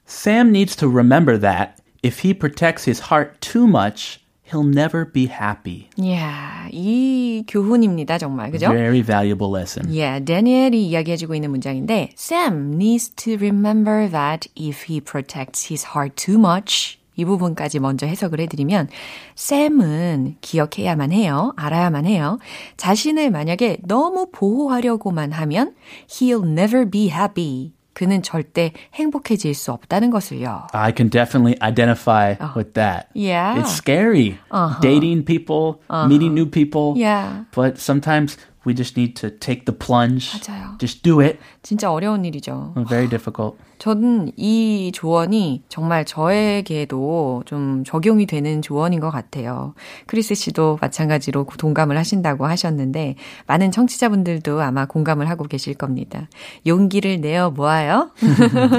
Sam 0.06 0.50
needs 0.50 0.76
to 0.76 0.90
remember 0.90 1.40
that 1.40 1.80
if 2.04 2.20
he 2.26 2.34
protects 2.34 2.86
his 2.86 3.12
heart 3.12 3.40
too 3.42 3.68
much, 3.68 4.20
he'll 4.52 4.64
never 4.64 5.06
be 5.06 5.28
happy. 5.28 5.90
이야, 5.98 6.68
이 6.72 7.44
교훈입니다, 7.48 8.18
정말. 8.18 8.52
그죠? 8.52 8.70
Very 8.70 9.02
valuable 9.02 9.54
lesson. 9.54 9.94
예, 9.96 10.24
데니엘이 10.24 10.88
이야기해주고 10.88 11.36
있는 11.36 11.52
문장인데 11.52 12.12
Sam 12.16 12.74
needs 12.76 13.10
to 13.16 13.34
remember 13.34 14.10
that 14.10 14.50
if 14.56 14.86
he 14.90 15.00
protects 15.00 15.68
his 15.72 15.88
heart 15.96 16.16
too 16.16 16.38
much 16.38 17.00
이 17.20 17.26
부분까지 17.26 17.80
먼저 17.80 18.06
해석을 18.08 18.40
해드리면 18.40 18.88
샘은 19.36 20.38
기억해야만 20.40 21.12
해요. 21.12 21.52
알아야만 21.58 22.06
해요. 22.06 22.40
자신을 22.78 23.30
만약에 23.30 23.80
너무 23.84 24.30
보호하려고만 24.32 25.34
하면 25.34 25.76
he'll 26.08 26.48
never 26.48 26.90
be 26.90 27.10
happy. 27.10 27.74
그는 27.99 28.23
절대 28.23 28.73
행복해질 28.95 29.55
수 29.55 29.71
없다는 29.71 30.11
것을요. 30.11 30.67
I 30.73 30.93
can 30.97 31.09
definitely 31.09 31.57
identify 31.63 32.35
with 32.57 32.75
that. 32.75 33.07
Yeah. 33.15 33.61
It's 33.61 33.71
scary. 33.71 34.37
Dating 34.81 35.25
people, 35.25 35.81
meeting 36.09 36.35
new 36.35 36.47
people. 36.47 36.95
Yeah. 36.97 37.45
But 37.55 37.79
sometimes 37.79 38.37
we 38.66 38.74
just 38.76 38.98
need 39.00 39.16
to 39.16 39.30
take 39.30 39.66
the 39.66 39.76
plunge. 39.78 40.32
맞아요. 40.34 40.78
Just 40.80 41.02
do 41.02 41.22
it. 41.22 41.40
진짜 41.64 41.92
어려운 41.92 42.26
일이죠. 42.26 42.74
Very 42.88 43.08
difficult. 43.08 43.58
저는 43.80 44.34
이 44.36 44.92
조언이 44.94 45.64
정말 45.70 46.04
저에게도 46.06 47.44
좀 47.46 47.84
적용이 47.86 48.26
되는 48.26 48.62
조언인 48.62 49.00
것 49.00 49.10
같아요. 49.10 49.74
크리스 50.06 50.36
씨도 50.36 50.80
마찬가지로 50.82 51.48
동감을 51.58 51.98
하신다고 51.98 52.46
하셨는데 52.46 53.16
많은 53.48 53.72
청취자분들도 53.72 54.62
아마 54.62 54.86
공감을 54.86 55.30
하고 55.30 55.46
계실 55.46 55.74
겁니다. 55.76 56.28
용기를 56.68 57.22
내어 57.22 57.52
모아요. 57.52 58.12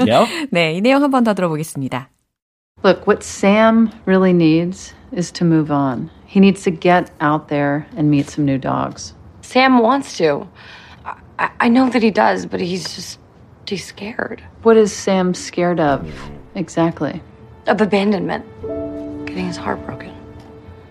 yep. 0.07 0.47
네, 0.51 0.73
이 0.75 0.81
내용 0.81 1.01
한 1.03 1.09
번 1.11 1.23
더 1.23 1.33
들어보겠습니다. 1.33 2.09
Look, 2.83 3.05
what 3.07 3.23
Sam 3.23 3.89
really 4.05 4.31
needs 4.33 4.93
is 5.15 5.31
to 5.33 5.45
move 5.45 5.71
on. 5.71 6.09
He 6.25 6.39
needs 6.39 6.63
to 6.63 6.71
get 6.71 7.11
out 7.21 7.47
there 7.47 7.85
and 7.97 8.09
meet 8.09 8.29
some 8.31 8.45
new 8.45 8.59
dogs. 8.59 9.13
Sam 9.51 9.79
wants 9.79 10.17
to. 10.17 10.47
I, 11.37 11.51
I 11.59 11.67
know 11.67 11.89
that 11.89 12.01
he 12.01 12.09
does, 12.09 12.45
but 12.45 12.61
he's 12.61 12.95
just, 12.95 13.19
he's 13.67 13.83
scared 13.83 14.41
What 14.63 14.77
is 14.77 14.93
Sam 14.93 15.33
scared 15.33 15.79
of? 15.81 16.09
Exactly. 16.55 17.21
of 17.67 17.81
abandonment, 17.81 18.45
getting 19.25 19.47
his 19.47 19.57
heart 19.57 19.85
broken. 19.85 20.15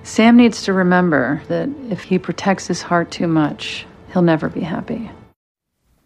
Sam 0.02 0.36
needs 0.36 0.62
to 0.64 0.74
remember 0.74 1.42
that 1.48 1.70
if 1.88 2.02
he 2.02 2.18
protects 2.18 2.66
his 2.66 2.82
heart 2.82 3.10
too 3.10 3.26
much, 3.26 3.86
he'll 4.12 4.20
never 4.20 4.50
be 4.50 4.60
happy. 4.60 5.10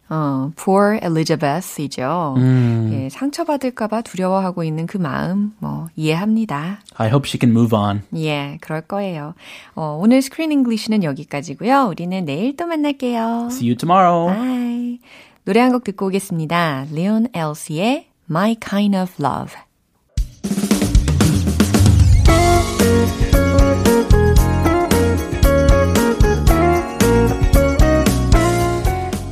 어, 0.09 0.51
poor 0.55 0.99
Elizabeth이죠. 1.03 2.35
음. 2.37 2.89
예, 2.93 3.09
상처받을까봐 3.09 4.01
두려워하고 4.01 4.63
있는 4.63 4.85
그 4.85 4.97
마음, 4.97 5.53
뭐, 5.59 5.87
이해합니다. 5.95 6.79
I 6.95 7.07
hope 7.09 7.27
she 7.27 7.39
can 7.39 7.51
move 7.55 7.77
on. 7.77 8.03
예, 8.15 8.57
그럴 8.61 8.81
거예요. 8.81 9.33
어, 9.75 9.97
오늘 10.01 10.21
스크린 10.21 10.51
잉글리시는 10.51 11.03
여기까지고요. 11.03 11.87
우리는 11.89 12.23
내일 12.25 12.55
또 12.55 12.67
만날게요. 12.67 13.47
See 13.51 13.67
you 13.69 13.75
tomorrow. 13.77 14.27
바이. 14.33 14.99
노래 15.45 15.59
한 15.59 15.71
곡 15.71 15.83
듣고 15.83 16.07
오겠습니다. 16.07 16.85
Leon 16.91 17.27
Elsie의 17.35 18.07
My 18.29 18.55
Kind 18.59 18.97
of 18.97 19.11
Love. 19.23 19.53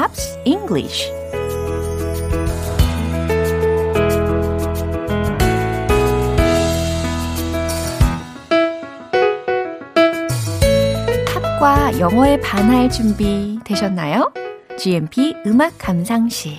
Pops 0.00 0.40
English 0.46 1.10
팝과 11.26 12.00
영어에 12.00 12.40
반할 12.40 12.88
준비 12.88 13.58
되셨나요? 13.62 14.32
GMP 14.78 15.34
음악 15.44 15.76
감상실 15.76 16.54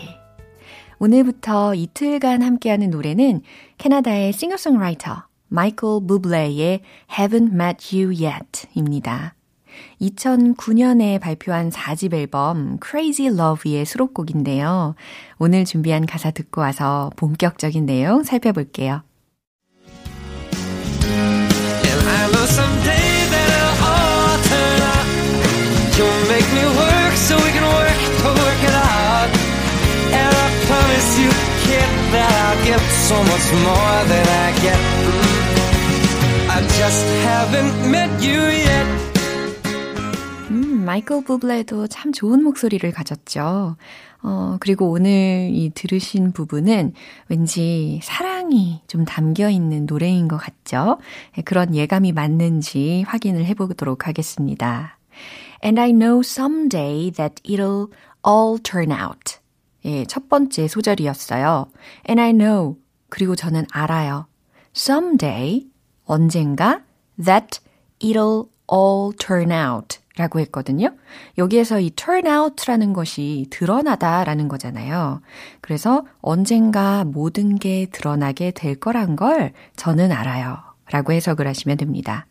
오늘부터 1.00 1.74
이틀간 1.74 2.44
함께하는 2.44 2.92
노래는 2.92 3.42
캐나다의 3.80 4.34
싱어송라이터 4.34 5.26
마이클 5.48 6.06
부블레의 6.06 6.82
Haven't 7.10 7.60
Met 7.60 7.98
You 7.98 8.14
Yet입니다. 8.24 9.34
2009년에 10.02 11.20
발표한 11.20 11.70
4집 11.70 12.14
앨범 12.14 12.78
Crazy 12.84 13.34
Love의 13.34 13.86
수록곡인데요. 13.86 14.96
오늘 15.38 15.66
준비한 15.66 16.06
가사 16.06 16.32
듣고 16.32 16.62
와서 16.62 17.12
본격적인 17.16 17.86
내용 17.86 18.24
살펴볼게요. 18.24 19.04
That 32.12 32.28
I 32.28 32.66
give 32.66 32.82
so 33.08 33.16
much 33.24 33.48
more 33.64 34.00
than 34.12 34.28
I 34.28 34.52
get. 34.60 34.76
Mm. 34.76 35.52
I 36.50 36.60
just 36.76 37.06
haven't 37.24 37.90
met 37.90 38.22
you 38.22 38.42
yet. 38.42 39.11
음, 40.82 40.86
마이클 40.86 41.24
부블레도 41.24 41.88
참 41.88 42.12
좋은 42.12 42.44
목소리를 42.44 42.90
가졌죠. 42.92 43.78
어, 44.24 44.58
그리고 44.60 44.90
오늘 44.90 45.50
이 45.54 45.70
들으신 45.70 46.32
부분은 46.32 46.94
왠지 47.28 48.00
사랑이 48.04 48.82
좀 48.88 49.06
담겨 49.06 49.50
있는 49.50 49.86
노래인 49.86 50.28
것 50.28 50.38
같죠? 50.38 50.98
예, 51.38 51.44
그런 51.44 51.76
예감이 51.76 52.12
맞는지 52.12 53.04
확인을 53.08 53.46
해보도록 53.46 54.08
하겠습니다. 54.08 54.98
And 55.64 55.80
I 55.80 55.92
know 55.92 56.22
someday 56.26 57.12
that 57.12 57.42
it'll 57.44 57.92
all 58.28 58.60
turn 58.62 58.92
out. 58.92 59.38
예, 59.86 60.06
첫 60.06 60.30
번째 60.30 60.68
소절이었어요. 60.68 61.68
And 62.10 62.20
I 62.20 62.34
know. 62.34 62.78
그리고 63.10 63.36
저는 63.36 63.66
알아요. 63.72 64.26
Someday, 64.76 65.68
언젠가, 66.06 66.82
that 67.24 67.60
it'll 68.02 68.48
all 68.72 69.14
turn 69.18 69.52
out. 69.52 70.01
라고 70.18 70.40
했거든요. 70.42 70.94
여기에서 71.38 71.80
이 71.80 71.90
turn 71.92 72.28
out라는 72.28 72.94
것이 72.94 73.48
드러나다 73.50 74.24
라는 74.24 74.48
거잖아요. 74.48 75.22
그래서 75.62 76.06
언젠가 76.22 77.06
모든 77.06 77.56
게 77.56 77.88
드러나게 77.92 78.52
될 78.52 78.76
거란 78.76 79.16
걸 79.16 79.54
저는 79.78 80.12
알아요. 80.12 80.58
라고 80.92 81.14
해석을 81.14 81.48
하시면 81.48 81.78
됩니다. 81.78 82.28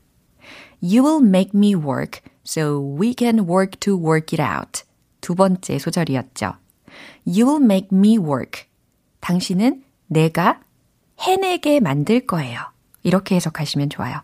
You 0.82 1.02
will 1.04 1.26
make 1.26 1.52
me 1.54 1.74
work 1.74 2.20
so 2.46 2.96
we 3.00 3.14
can 3.18 3.40
work 3.40 3.78
to 3.80 3.96
work 3.96 4.38
it 4.38 4.42
out. 4.42 4.82
두 5.20 5.34
번째 5.34 5.78
소절이었죠. 5.78 6.52
You 7.26 7.46
will 7.46 7.64
make 7.64 7.88
me 7.92 8.18
work. 8.18 8.64
당신은 9.20 9.84
내가 10.06 10.60
해내게 11.20 11.80
만들 11.80 12.26
거예요. 12.26 12.58
이렇게 13.02 13.36
해석하시면 13.36 13.90
좋아요. 13.90 14.20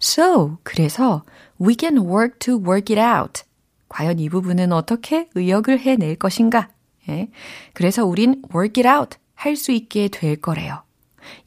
So, 0.00 0.58
그래서 0.62 1.22
we 1.64 1.76
can 1.78 1.98
work 1.98 2.38
to 2.40 2.56
work 2.56 2.94
it 2.94 3.00
out. 3.00 3.42
과연 3.88 4.18
이 4.18 4.28
부분은 4.28 4.72
어떻게 4.72 5.28
의역을 5.34 5.78
해낼 5.80 6.16
것인가? 6.16 6.68
예. 7.08 7.28
그래서 7.72 8.04
우린 8.04 8.42
work 8.54 8.82
it 8.82 8.88
out 8.88 9.18
할 9.34 9.56
수 9.56 9.72
있게 9.72 10.08
될 10.08 10.36
거래요. 10.36 10.82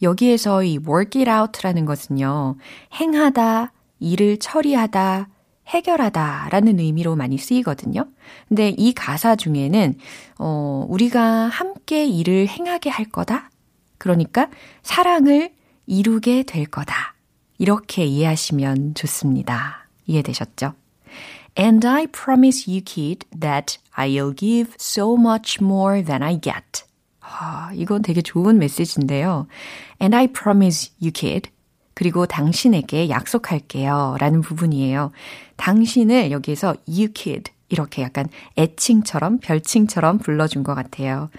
여기에서 0.01 0.63
이 0.63 0.77
work 0.77 1.21
it 1.21 1.29
out라는 1.29 1.85
것은요, 1.85 2.57
행하다, 2.99 3.71
일을 3.99 4.37
처리하다, 4.37 5.29
해결하다 5.67 6.49
라는 6.51 6.79
의미로 6.79 7.15
많이 7.15 7.37
쓰이거든요. 7.37 8.05
근데 8.47 8.69
이 8.77 8.93
가사 8.93 9.35
중에는, 9.35 9.95
어, 10.39 10.85
우리가 10.89 11.47
함께 11.47 12.05
일을 12.05 12.47
행하게 12.47 12.89
할 12.89 13.05
거다? 13.05 13.49
그러니까 13.97 14.49
사랑을 14.83 15.51
이루게 15.85 16.43
될 16.43 16.65
거다. 16.65 17.15
이렇게 17.57 18.05
이해하시면 18.05 18.93
좋습니다. 18.93 19.86
이해되셨죠? 20.07 20.73
And 21.59 21.87
I 21.87 22.07
promise 22.07 22.69
you, 22.69 22.81
kid, 22.83 23.25
that 23.39 23.77
I'll 23.95 24.35
give 24.35 24.75
so 24.79 25.15
much 25.15 25.57
more 25.61 26.03
than 26.03 26.21
I 26.21 26.39
get. 26.39 26.83
아, 27.19 27.71
이건 27.73 28.03
되게 28.03 28.21
좋은 28.21 28.57
메시지인데요. 28.57 29.47
And 30.01 30.15
I 30.15 30.27
promise 30.27 30.91
you, 31.01 31.11
kid. 31.11 31.49
그리고 31.93 32.27
당신에게 32.27 33.09
약속할게요. 33.09 34.17
라는 34.19 34.41
부분이에요. 34.41 35.11
당신을 35.55 36.31
여기에서 36.31 36.75
you 36.87 37.11
kid. 37.13 37.51
이렇게 37.69 38.03
약간 38.03 38.29
애칭처럼, 38.57 39.39
별칭처럼 39.39 40.19
불러준 40.19 40.63
것 40.63 40.75
같아요. 40.75 41.29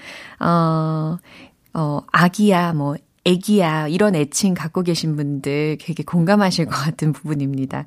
어, 0.40 1.16
어, 1.74 2.00
아기야, 2.12 2.72
뭐, 2.74 2.96
애기야 3.24 3.88
이런 3.88 4.14
애칭 4.14 4.54
갖고 4.54 4.82
계신 4.82 5.16
분들 5.16 5.78
되게 5.80 6.02
공감하실 6.02 6.66
것 6.66 6.72
같은 6.72 7.12
부분입니다. 7.12 7.84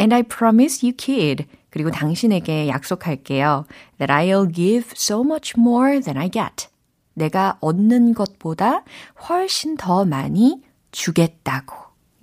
And 0.00 0.14
I 0.14 0.22
promise 0.22 0.86
you 0.86 0.94
kid 0.96 1.46
그리고 1.70 1.90
당신에게 1.90 2.68
약속할게요. 2.68 3.66
That 3.98 4.12
I'll 4.12 4.52
give 4.52 4.92
so 4.94 5.22
much 5.22 5.54
more 5.58 6.00
than 6.00 6.16
I 6.16 6.30
get. 6.30 6.68
내가 7.14 7.58
얻는 7.60 8.14
것보다 8.14 8.84
훨씬 9.28 9.76
더 9.76 10.04
많이 10.04 10.62
주겠다고 10.92 11.76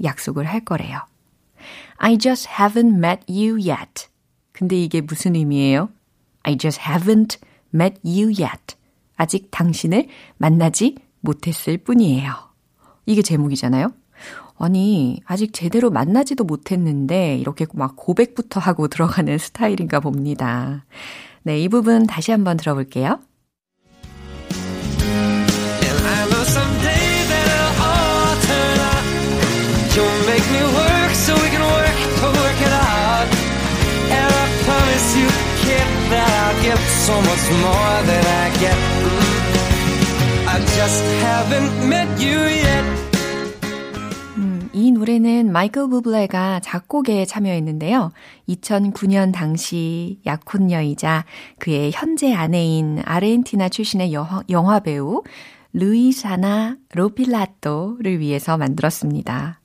약속을 0.03 0.45
할 0.45 0.63
거래요. 0.63 0.99
I 1.97 2.17
just 2.17 2.47
haven't 2.47 3.03
met 3.03 3.25
you 3.27 3.55
yet. 3.55 4.07
근데 4.51 4.75
이게 4.75 5.01
무슨 5.01 5.35
의미예요? 5.35 5.89
I 6.43 6.57
just 6.57 6.81
haven't 6.81 7.39
met 7.73 7.99
you 8.03 8.27
yet. 8.27 8.75
아직 9.15 9.49
당신을 9.51 10.07
만나지 10.37 10.95
못했을 11.19 11.77
뿐이에요. 11.77 12.50
이게 13.05 13.21
제목이잖아요. 13.21 13.91
아니, 14.57 15.21
아직 15.25 15.53
제대로 15.53 15.89
만나지도 15.89 16.43
못했는데 16.43 17.37
이렇게 17.37 17.65
막 17.73 17.95
고백부터 17.95 18.59
하고 18.59 18.87
들어가는 18.87 19.37
스타일인가 19.37 19.99
봅니다. 19.99 20.85
네, 21.43 21.59
이 21.59 21.67
부분 21.67 22.05
다시 22.05 22.31
한번 22.31 22.57
들어볼게요. 22.57 23.19
So 37.01 37.19
much 37.19 37.49
more 37.49 38.03
than 38.05 38.25
I 38.25 38.49
get. 38.59 39.30
I 40.53 40.59
just 40.65 41.01
haven't 41.23 41.87
met 41.87 42.09
you 42.21 42.37
yet. 42.37 42.83
이 44.73 44.91
노래는 44.91 45.49
마이클 45.49 45.87
부블레가 45.87 46.59
작곡에 46.59 47.23
참여했는데요. 47.23 48.11
2009년 48.49 49.31
당시 49.31 50.19
약혼녀이자 50.25 51.23
그의 51.57 51.91
현재 51.93 52.33
아내인 52.33 52.99
아르헨티나 53.05 53.69
출신의 53.69 54.11
영화, 54.11 54.43
영화 54.49 54.81
배우 54.81 55.23
루이사나 55.71 56.75
로필라토를 56.95 58.19
위해서 58.19 58.57
만들었습니다. 58.57 59.61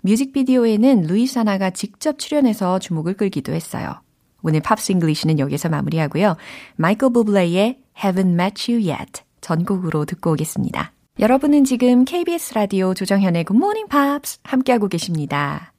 뮤직비디오에는 0.00 1.02
루이사나가 1.02 1.68
직접 1.68 2.18
출연해서 2.18 2.78
주목을 2.78 3.18
끌기도 3.18 3.52
했어요. 3.52 4.00
오늘 4.42 4.60
Pops 4.60 4.92
English는 4.92 5.38
여기서 5.38 5.68
마무리하고요. 5.68 6.36
마이클 6.76 7.12
부블레의 7.12 7.80
Haven't 7.98 8.32
Met 8.40 8.72
You 8.72 8.90
Yet 8.90 9.24
전곡으로 9.42 10.06
듣고 10.06 10.32
오겠습니다. 10.32 10.92
여러분은 11.20 11.64
지금 11.64 12.06
KBS 12.06 12.54
라디오 12.54 12.94
조정현의 12.94 13.44
굿모닝 13.50 13.90
팝스 13.90 14.38
함께하고 14.44 14.88
계십니다. 14.88 15.74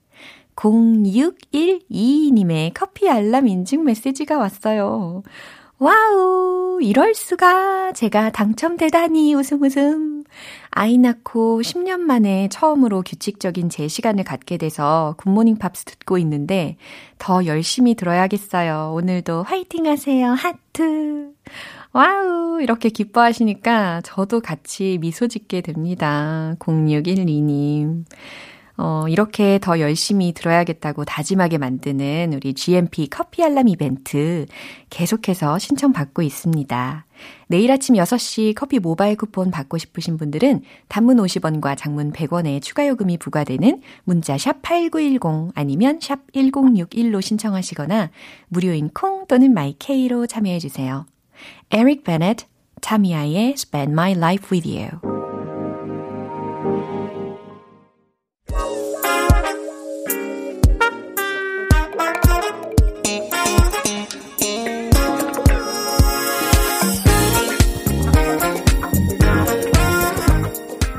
0612님의 0.56 2.72
커피 2.76 3.10
알람 3.10 3.48
인증 3.48 3.84
메시지가 3.84 4.38
왔어요. 4.38 5.24
와우, 5.80 6.80
이럴 6.82 7.16
수가. 7.16 7.94
제가 7.94 8.32
당첨되다니 8.32 9.34
웃음 9.34 9.64
웃음. 9.64 10.24
아이 10.70 10.98
낳고 10.98 11.62
10년 11.62 12.00
만에 12.00 12.48
처음으로 12.50 13.02
규칙적인 13.02 13.70
제 13.70 13.88
시간을 13.88 14.24
갖게 14.24 14.58
돼서 14.58 15.16
굿모닝 15.18 15.58
팝스 15.58 15.86
듣고 15.86 16.18
있는데 16.20 16.78
더 17.20 17.46
열심히 17.46 17.96
들어야겠어요. 17.96 18.94
오늘도 18.96 19.44
화이팅 19.44 19.88
하세요. 19.88 20.32
하트. 20.32 21.34
와우, 21.94 22.60
이렇게 22.62 22.90
기뻐하시니까 22.90 24.02
저도 24.02 24.42
같이 24.42 24.98
미소 25.00 25.28
짓게 25.28 25.62
됩니다. 25.62 26.56
0612님. 26.58 28.06
어, 28.78 29.06
이렇게 29.08 29.60
더 29.62 29.80
열심히 29.80 30.34
들어야겠다고 30.34 31.06
다짐하게 31.06 31.60
만드는 31.60 32.34
우리 32.34 32.56
GMP 32.56 33.08
커피 33.08 33.44
알람 33.44 33.68
이벤트 33.68 34.48
계속해서 34.90 35.60
신청받고 35.60 36.24
있습니다. 36.24 37.06
내일 37.48 37.72
아침 37.72 37.94
6시 37.94 38.56
커피 38.56 38.80
모바일 38.80 39.16
쿠폰 39.16 39.52
받고 39.52 39.78
싶으신 39.78 40.18
분들은 40.18 40.64
단문 40.88 41.18
50원과 41.18 41.78
장문 41.78 42.12
100원의 42.12 42.64
추가 42.64 42.88
요금이 42.88 43.20
부과되는 43.20 43.82
문자 44.04 44.36
샵 44.40 44.64
8910 44.64 45.52
아니면 45.54 46.00
샵 46.02 46.32
1061로 46.34 47.22
신청하시거나 47.22 48.10
무료인 48.48 48.90
콩 48.90 49.28
또는 49.28 49.54
마이케이로 49.54 50.26
참여해 50.26 50.58
주세요. 50.58 51.06
Eric 51.76 52.04
Bennett, 52.04 52.46
타미아의 52.82 53.56
Spend 53.58 53.94
My 53.94 54.12
Life 54.12 54.50
With 54.52 54.70
You. 54.70 54.92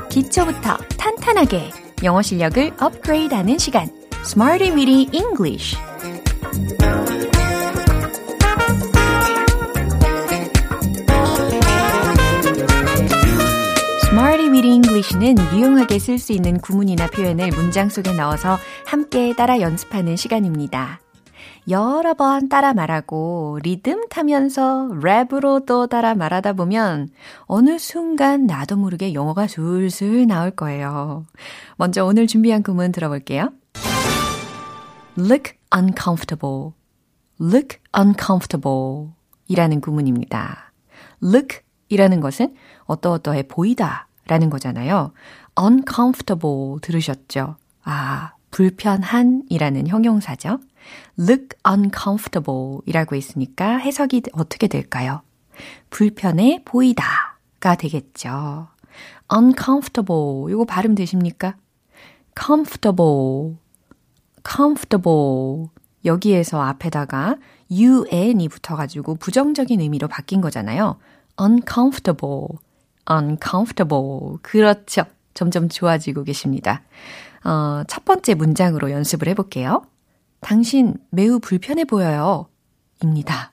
기초부터 0.09 0.75
탄탄하게 0.97 1.71
영어 2.03 2.21
실력을 2.21 2.73
업그레이드하는 2.77 3.57
시간, 3.59 3.87
Smarty 4.25 4.75
Weedy 4.75 5.07
English. 5.13 5.77
Weedy 14.65 14.73
English는 14.73 15.35
유용하게 15.53 15.99
쓸 15.99 16.17
수 16.17 16.33
있는 16.33 16.59
구문이나 16.59 17.07
표현을 17.07 17.49
문장 17.51 17.87
속에 17.87 18.13
넣어서 18.13 18.57
함께 18.87 19.35
따라 19.35 19.61
연습하는 19.61 20.15
시간입니다. 20.15 20.99
여러 21.69 22.15
번 22.15 22.49
따라 22.49 22.73
말하고 22.73 23.59
리듬 23.61 24.07
타면서 24.09 24.89
랩으로 24.91 25.67
또 25.67 25.85
따라 25.85 26.15
말하다 26.15 26.53
보면 26.53 27.09
어느 27.43 27.77
순간 27.77 28.47
나도 28.47 28.75
모르게 28.75 29.13
영어가 29.13 29.47
술술 29.47 30.25
나올 30.25 30.49
거예요. 30.49 31.25
먼저 31.77 32.03
오늘 32.03 32.25
준비한 32.25 32.63
구문 32.63 32.91
들어볼게요. 32.91 33.51
look 35.17 35.53
uncomfortable. 35.75 36.71
look 37.39 37.77
uncomfortable 37.95 39.11
이라는 39.47 39.79
구문입니다. 39.79 40.73
look 41.23 41.59
이라는 41.89 42.19
것은 42.19 42.55
어떠어떠해 42.85 43.43
보이다 43.43 44.07
라는 44.27 44.49
거잖아요. 44.49 45.11
uncomfortable 45.59 46.79
들으셨죠? 46.81 47.55
아, 47.83 48.33
불편한 48.51 49.43
이라는 49.49 49.87
형용사죠. 49.87 50.59
look 51.19 51.49
uncomfortable 51.67 52.79
이라고 52.85 53.15
있으니까 53.15 53.77
해석이 53.77 54.23
어떻게 54.33 54.67
될까요? 54.67 55.21
불편해 55.89 56.61
보이다 56.65 57.05
가 57.59 57.75
되겠죠. 57.75 58.67
uncomfortable 59.33 60.51
이거 60.51 60.65
발음 60.65 60.95
되십니까? 60.95 61.55
comfortable 62.39 63.57
comfortable 64.47 65.69
여기에서 66.03 66.61
앞에다가 66.61 67.37
un이 67.71 68.47
붙어가지고 68.47 69.15
부정적인 69.15 69.81
의미로 69.81 70.07
바뀐 70.07 70.41
거잖아요. 70.41 70.97
uncomfortable, 71.41 72.47
uncomfortable. 73.09 74.37
그렇죠. 74.41 75.03
점점 75.33 75.69
좋아지고 75.69 76.23
계십니다. 76.23 76.81
어, 77.43 77.83
첫 77.87 78.05
번째 78.05 78.33
문장으로 78.33 78.91
연습을 78.91 79.27
해볼게요. 79.29 79.85
당신 80.39 80.95
매우 81.09 81.39
불편해 81.39 81.85
보여요. 81.85 82.47
입니다. 83.03 83.51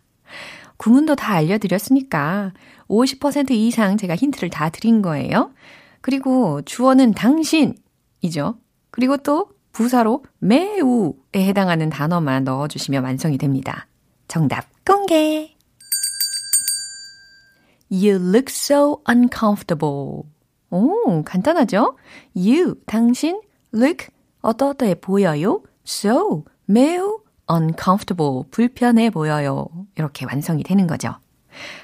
구문도 0.76 1.16
다 1.16 1.34
알려드렸으니까 1.34 2.52
50% 2.88 3.50
이상 3.52 3.96
제가 3.96 4.16
힌트를 4.16 4.50
다 4.50 4.68
드린 4.68 5.02
거예요. 5.02 5.52
그리고 6.00 6.60
주어는 6.62 7.12
당신이죠. 7.12 8.56
그리고 8.90 9.16
또 9.18 9.48
부사로 9.72 10.24
매우에 10.38 11.12
해당하는 11.36 11.88
단어만 11.88 12.44
넣어주시면 12.44 13.04
완성이 13.04 13.38
됩니다. 13.38 13.86
정답 14.28 14.66
공개! 14.84 15.54
You 17.92 18.16
look 18.16 18.48
so 18.48 19.02
uncomfortable. 19.06 20.22
오, 20.70 21.22
간단하죠? 21.24 21.96
You, 22.34 22.76
당신, 22.86 23.38
look, 23.74 24.08
어떠어떠해 24.40 24.94
보여요? 24.94 25.62
So, 25.86 26.44
매우 26.64 27.20
uncomfortable, 27.50 28.44
불편해 28.50 29.10
보여요. 29.10 29.68
이렇게 29.96 30.24
완성이 30.24 30.62
되는 30.62 30.86
거죠. 30.86 31.12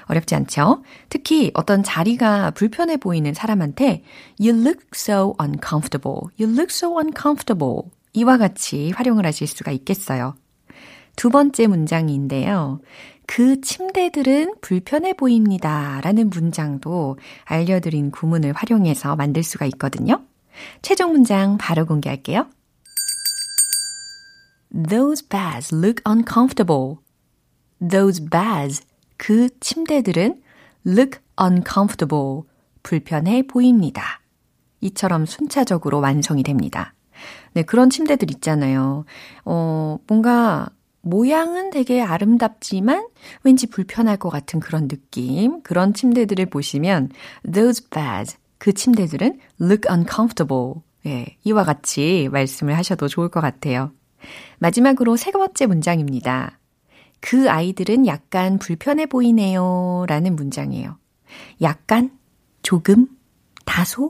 어렵지 0.05 0.33
않죠? 0.33 0.83
특히 1.09 1.51
어떤 1.53 1.83
자리가 1.83 2.51
불편해 2.51 2.97
보이는 2.97 3.31
사람한테 3.35 4.03
You 4.39 4.59
look 4.59 4.87
so 4.95 5.35
uncomfortable. 5.39 6.31
You 6.39 6.51
look 6.51 6.69
so 6.71 6.97
uncomfortable. 6.97 7.83
이와 8.13 8.37
같이 8.37 8.89
활용을 8.95 9.27
하실 9.27 9.45
수가 9.45 9.71
있겠어요. 9.71 10.33
두 11.15 11.29
번째 11.29 11.67
문장인데요. 11.67 12.79
그 13.31 13.61
침대들은 13.61 14.55
불편해 14.59 15.13
보입니다. 15.13 16.01
라는 16.01 16.31
문장도 16.31 17.19
알려드린 17.43 18.09
구문을 18.09 18.53
활용해서 18.53 19.15
만들 19.15 19.43
수가 19.43 19.67
있거든요. 19.67 20.23
최종 20.81 21.11
문장 21.11 21.59
바로 21.59 21.85
공개할게요. 21.85 22.47
Those 24.73 25.27
beds 25.29 25.75
look 25.75 26.01
uncomfortable. 26.09 26.95
Those 27.87 28.27
beds, 28.31 28.81
그 29.17 29.49
침대들은 29.59 30.41
look 30.87 31.19
uncomfortable, 31.39 32.41
불편해 32.81 33.43
보입니다. 33.43 34.21
이처럼 34.81 35.27
순차적으로 35.27 35.99
완성이 35.99 36.41
됩니다. 36.41 36.95
네, 37.53 37.61
그런 37.61 37.91
침대들 37.91 38.31
있잖아요. 38.31 39.05
어, 39.45 39.99
뭔가 40.07 40.69
모양은 41.01 41.69
되게 41.69 42.01
아름답지만 42.01 43.07
왠지 43.43 43.67
불편할 43.67 44.17
것 44.17 44.29
같은 44.29 44.59
그런 44.59 44.87
느낌. 44.87 45.61
그런 45.61 45.93
침대들을 45.93 46.45
보시면 46.47 47.09
those 47.43 47.89
beds, 47.89 48.37
그 48.57 48.73
침대들은 48.73 49.39
look 49.61 49.89
uncomfortable. 49.89 50.81
예, 51.05 51.37
이와 51.43 51.63
같이 51.63 52.29
말씀을 52.31 52.77
하셔도 52.77 53.07
좋을 53.07 53.29
것 53.29 53.39
같아요. 53.41 53.91
마지막으로 54.59 55.15
세 55.15 55.31
번째 55.31 55.65
문장입니다. 55.65 56.59
그 57.21 57.49
아이들은 57.49 58.05
약간 58.07 58.59
불편해 58.59 59.05
보이네요. 59.05 60.05
라는 60.07 60.35
문장이에요. 60.35 60.97
약간, 61.61 62.11
조금, 62.61 63.07
다소에 63.65 64.09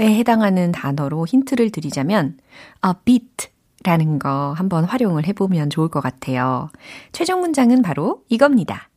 해당하는 0.00 0.72
단어로 0.72 1.26
힌트를 1.26 1.70
드리자면 1.70 2.38
a 2.84 2.92
bit 3.04 3.48
라는 3.86 4.18
거 4.18 4.52
한번 4.56 4.84
활용을 4.84 5.28
해보면 5.28 5.70
좋을 5.70 5.88
것 5.88 6.00
같아요. 6.00 6.70
최종 7.12 7.40
문장은 7.40 7.82
바로 7.82 8.24
이겁니다. 8.28 8.90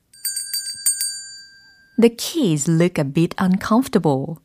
The 2.01 2.15
kids 2.15 2.71
look 2.71 2.95
a 2.97 3.13
bit 3.13 3.35
uncomfortable. 3.39 4.37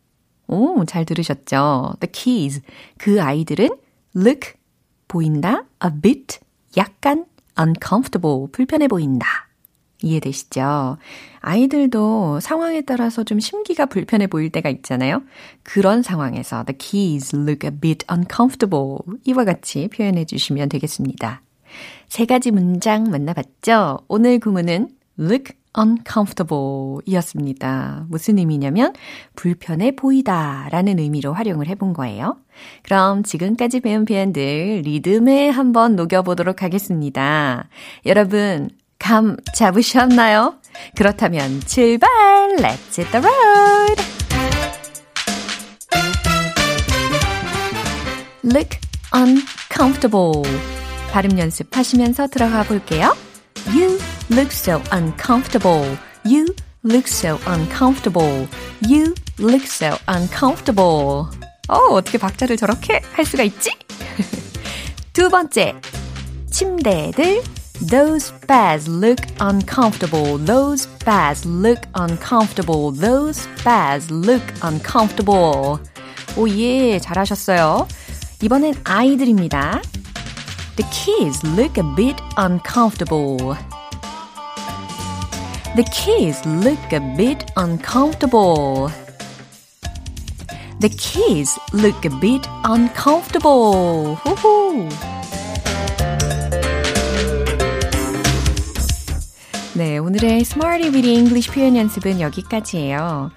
오, 0.46 0.84
잘 0.84 1.06
들으셨죠? 1.06 1.94
The 2.00 2.12
kids. 2.12 2.60
그 2.98 3.22
아이들은 3.22 3.70
look 4.14 4.52
보인다, 5.08 5.64
a 5.82 5.90
bit 6.02 6.40
약간 6.76 7.24
uncomfortable 7.58 8.46
불편해 8.52 8.86
보인다. 8.86 9.43
이해되시죠? 10.04 10.98
아이들도 11.40 12.40
상황에 12.40 12.82
따라서 12.82 13.24
좀 13.24 13.40
심기가 13.40 13.86
불편해 13.86 14.26
보일 14.26 14.50
때가 14.50 14.68
있잖아요. 14.70 15.22
그런 15.62 16.02
상황에서 16.02 16.64
the 16.64 16.76
keys 16.78 17.34
look 17.36 17.68
a 17.68 17.80
bit 17.80 18.06
uncomfortable 18.10 18.98
이와 19.24 19.44
같이 19.44 19.88
표현해 19.88 20.24
주시면 20.24 20.68
되겠습니다. 20.68 21.42
세 22.08 22.26
가지 22.26 22.50
문장 22.50 23.04
만나봤죠? 23.04 24.00
오늘 24.08 24.38
구문은 24.38 24.88
look 25.18 25.54
uncomfortable 25.76 27.00
이었습니다. 27.04 28.06
무슨 28.08 28.38
의미냐면 28.38 28.92
불편해 29.34 29.94
보이다 29.96 30.68
라는 30.70 30.98
의미로 30.98 31.32
활용을 31.32 31.66
해본 31.68 31.92
거예요. 31.92 32.36
그럼 32.82 33.22
지금까지 33.22 33.80
배운 33.80 34.04
표현들 34.04 34.82
리듬에 34.84 35.48
한번 35.50 35.96
녹여보도록 35.96 36.62
하겠습니다. 36.62 37.68
여러분, 38.06 38.70
감 38.98 39.36
잡으셨나요? 39.54 40.54
그렇다면 40.96 41.60
출발! 41.66 42.08
Let's 42.58 42.98
hit 42.98 43.10
the 43.10 43.22
road! 43.22 44.02
Look 48.44 48.78
uncomfortable. 49.14 50.42
발음 51.12 51.38
연습하시면서 51.38 52.26
들어가 52.28 52.62
볼게요. 52.64 53.16
You 53.68 53.98
look 54.30 54.50
so 54.52 54.82
uncomfortable. 54.92 55.96
You 56.26 56.46
look 56.84 57.06
so 57.06 57.38
uncomfortable. 57.48 58.48
You 58.86 59.14
look 59.38 59.64
so 59.64 59.96
uncomfortable. 60.08 61.26
어, 61.68 61.76
어떻게 61.92 62.18
박자를 62.18 62.56
저렇게 62.56 63.00
할 63.12 63.24
수가 63.24 63.42
있지? 63.44 63.70
두 65.12 65.30
번째. 65.30 65.74
침대들 66.50 67.42
Those 67.83 68.33
beds 68.45 68.87
look 68.87 69.19
uncomfortable. 69.39 70.37
Those 70.37 70.87
beds 71.05 71.45
look 71.45 71.79
uncomfortable. 71.95 72.91
Those 72.91 73.47
beds 73.63 74.11
look 74.11 74.43
uncomfortable. 74.61 75.79
오, 76.35 76.49
예, 76.49 76.99
잘하셨어요. 76.99 77.87
이번엔 78.41 78.75
아이들입니다. 78.83 79.81
The 80.75 80.89
kids 80.91 81.45
look 81.45 81.77
a 81.77 81.95
bit 81.95 82.21
uncomfortable. 82.37 83.55
The 85.75 85.83
kids 85.91 86.41
look 86.45 86.93
a 86.93 86.99
bit 87.15 87.45
uncomfortable. 87.55 88.89
The 90.79 90.89
kids 90.89 91.59
look 91.73 92.05
a 92.05 92.19
bit 92.19 92.47
uncomfortable. 92.63 94.15
후후. 94.23 94.89
네, 99.76 99.98
오늘의 99.98 100.40
Smarty 100.42 100.92
Weedy 100.94 101.14
English 101.14 101.50
표현 101.50 101.76
연습은 101.76 102.20
여기까지예요. 102.20 103.30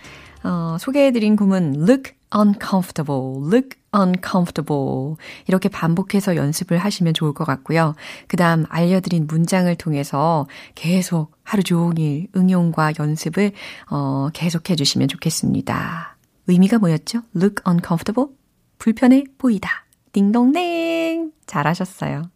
어, 0.43 0.77
소개해드린 0.79 1.35
구문 1.35 1.73
look 1.77 2.13
uncomfortable, 2.35 3.37
look 3.47 3.69
uncomfortable 3.95 5.15
이렇게 5.47 5.67
반복해서 5.67 6.35
연습을 6.35 6.77
하시면 6.77 7.15
좋을 7.15 7.33
것 7.33 7.43
같고요. 7.43 7.95
그 8.27 8.37
다음 8.37 8.65
알려드린 8.69 9.25
문장을 9.25 9.73
통해서 9.77 10.45
계속 10.75 11.31
하루 11.43 11.63
종일 11.63 12.27
응용과 12.35 12.93
연습을 12.99 13.53
어, 13.89 14.29
계속해 14.31 14.75
주시면 14.75 15.07
좋겠습니다. 15.07 16.17
의미가 16.45 16.77
뭐였죠? 16.77 17.21
look 17.35 17.63
uncomfortable? 17.67 18.29
불편해 18.77 19.23
보이다. 19.39 19.85
딩동댕! 20.13 21.31
잘하셨어요. 21.47 22.29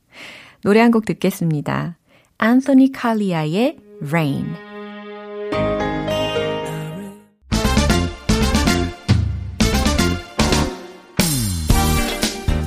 노래 0.64 0.80
한 0.80 0.90
곡 0.92 1.06
듣겠습니다. 1.06 1.98
안토니 2.40 2.92
칼리아의 2.92 3.78
Rain. 4.04 4.56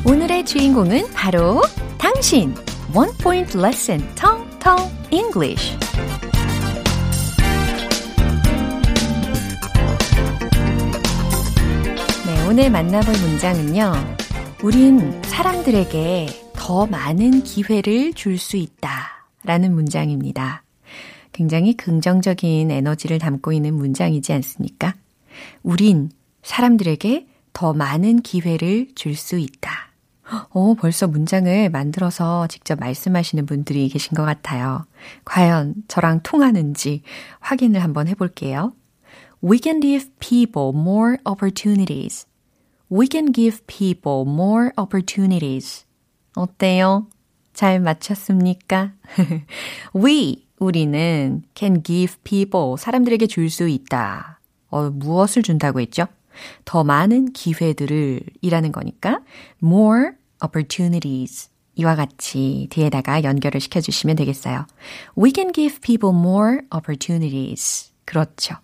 오늘의 0.07 0.45
주인공은 0.45 1.13
바로 1.13 1.63
당신. 1.99 2.55
One 2.95 3.11
Point 3.19 3.59
Lesson, 3.59 4.01
Tong 4.15 4.59
Tong 4.61 4.93
English. 5.11 5.77
네, 12.27 12.47
오늘 12.49 12.71
만나볼 12.71 13.13
문장은요. 13.13 13.93
우린 14.63 15.23
사람들에게 15.25 16.27
더 16.55 16.87
많은 16.87 17.43
기회를 17.43 18.13
줄 18.15 18.39
수 18.39 18.57
있다. 18.57 19.27
라는 19.43 19.75
문장입니다. 19.75 20.64
굉장히 21.35 21.75
긍정적인 21.75 22.71
에너지를 22.71 23.19
담고 23.19 23.53
있는 23.53 23.75
문장이지 23.75 24.33
않습니까? 24.33 24.95
우린 25.63 26.11
사람들에게 26.43 27.27
더 27.53 27.75
많은 27.75 28.23
기회를 28.23 28.89
줄 28.95 29.17
수 29.17 29.39
있다. 29.39 29.93
어, 30.51 30.75
벌써 30.75 31.07
문장을 31.07 31.69
만들어서 31.71 32.47
직접 32.47 32.79
말씀하시는 32.81 33.45
분들이 33.47 33.89
계신 33.89 34.15
것 34.15 34.25
같아요. 34.25 34.87
과연 35.25 35.75
저랑 35.89 36.21
통하는지 36.23 37.03
확인을 37.41 37.83
한번 37.83 38.09
해볼게요. 38.09 38.73
We 39.43 39.59
can 39.63 39.81
give 39.81 40.11
people 40.21 40.71
more 40.75 41.19
opportunities. 41.29 42.27
We 42.91 43.09
can 43.11 43.33
give 43.33 43.61
people 43.67 44.23
more 44.23 44.71
opportunities. 44.79 45.85
어때요? 46.37 47.09
잘 47.53 47.81
맞췄습니까? 47.81 48.93
We, 49.95 50.44
우리는 50.65 51.43
can 51.55 51.83
give 51.83 52.17
people, 52.25 52.77
사람들에게 52.79 53.27
줄 53.27 53.51
수 53.51 53.69
있다. 53.69 54.41
어, 54.71 54.91
무엇을 54.91 55.43
준다고 55.43 55.81
했죠? 55.81 56.07
더 56.65 56.83
많은 56.83 57.33
기회들을 57.33 58.21
이라는 58.41 58.73
거니까 58.73 59.21
more 59.63 60.11
opportunities 60.45 61.51
이와 61.77 61.95
같이 61.97 62.67
뒤에다가 62.71 63.23
연결을 63.23 63.61
시켜주시면 63.61 64.17
되겠어요. 64.17 64.67
We 65.19 65.33
can 65.35 65.53
give 65.53 65.81
people 65.81 66.17
more 66.17 66.59
opportunities. 66.75 67.93
그렇죠. 68.05 68.57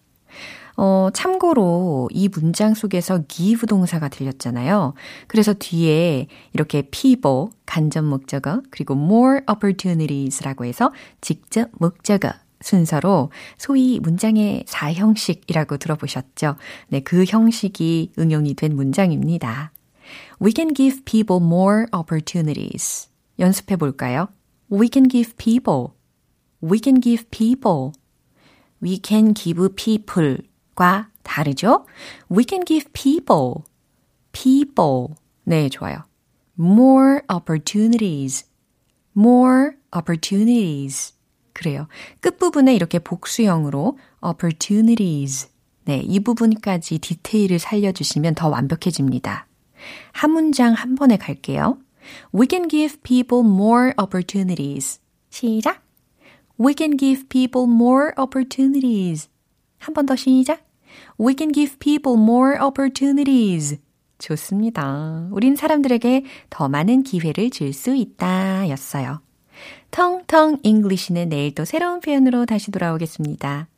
어, 0.82 1.10
참고로 1.12 2.08
이 2.10 2.28
문장 2.28 2.72
속에서 2.72 3.22
give 3.28 3.66
동사가 3.66 4.08
들렸잖아요. 4.08 4.94
그래서 5.26 5.52
뒤에 5.52 6.26
이렇게 6.54 6.80
people, 6.90 7.48
간접 7.66 8.02
목적어, 8.02 8.62
그리고 8.70 8.94
more 8.94 9.40
opportunities라고 9.46 10.64
해서 10.64 10.90
직접 11.20 11.68
목적어 11.72 12.32
순서로 12.62 13.30
소위 13.58 14.00
문장의 14.00 14.64
4형식이라고 14.66 15.78
들어보셨죠? 15.78 16.56
네, 16.88 17.00
그 17.00 17.24
형식이 17.28 18.12
응용이 18.18 18.54
된 18.54 18.74
문장입니다. 18.74 19.72
We 20.40 20.52
can 20.56 20.72
give 20.72 21.02
people 21.04 21.44
more 21.44 21.84
opportunities. 21.94 23.10
연습해 23.38 23.76
볼까요? 23.76 24.28
We 24.72 24.88
can 24.90 25.10
give 25.10 25.34
people. 25.36 25.88
We 26.64 26.80
can 26.82 27.02
give 27.02 27.26
people. 27.30 27.92
We 28.82 28.98
can 29.04 29.34
give 29.34 29.68
people 29.76 30.38
과 30.80 31.10
다르죠? 31.22 31.84
We 32.32 32.44
can 32.48 32.64
give 32.64 32.90
people. 32.94 33.64
people. 34.32 35.14
네, 35.44 35.68
좋아요. 35.68 36.04
more 36.58 37.20
opportunities. 37.30 38.46
more 39.14 39.72
opportunities. 39.94 41.12
그래요. 41.52 41.86
끝부분에 42.20 42.74
이렇게 42.74 42.98
복수형으로 42.98 43.98
opportunities. 44.24 45.50
네, 45.84 45.98
이 45.98 46.18
부분까지 46.20 46.98
디테일을 47.00 47.58
살려주시면 47.58 48.34
더 48.34 48.48
완벽해집니다. 48.48 49.46
한 50.12 50.30
문장 50.30 50.72
한 50.72 50.94
번에 50.94 51.18
갈게요. 51.18 51.76
We 52.34 52.46
can 52.48 52.68
give 52.70 53.02
people 53.02 53.44
more 53.44 53.92
opportunities. 54.00 54.98
시작. 55.28 55.82
We 56.58 56.74
can 56.74 56.96
give 56.96 57.28
people 57.28 57.70
more 57.70 58.12
opportunities. 58.18 59.28
한 59.78 59.92
번 59.92 60.06
더 60.06 60.16
시작. 60.16 60.69
We 61.18 61.34
can 61.36 61.52
give 61.52 61.78
people 61.78 62.20
more 62.20 62.58
opportunities. 62.60 63.78
좋습니다. 64.18 65.28
우린 65.30 65.56
사람들에게 65.56 66.24
더 66.50 66.68
많은 66.68 67.02
기회를 67.02 67.50
줄 67.50 67.72
수 67.72 67.94
있다 67.94 68.68
였어요. 68.68 69.20
텅텅 69.90 70.58
잉글리시는 70.62 71.28
내일 71.28 71.54
또 71.54 71.64
새로운 71.64 72.00
표현으로 72.00 72.46
다시 72.46 72.70
돌아오겠습니다. 72.70 73.68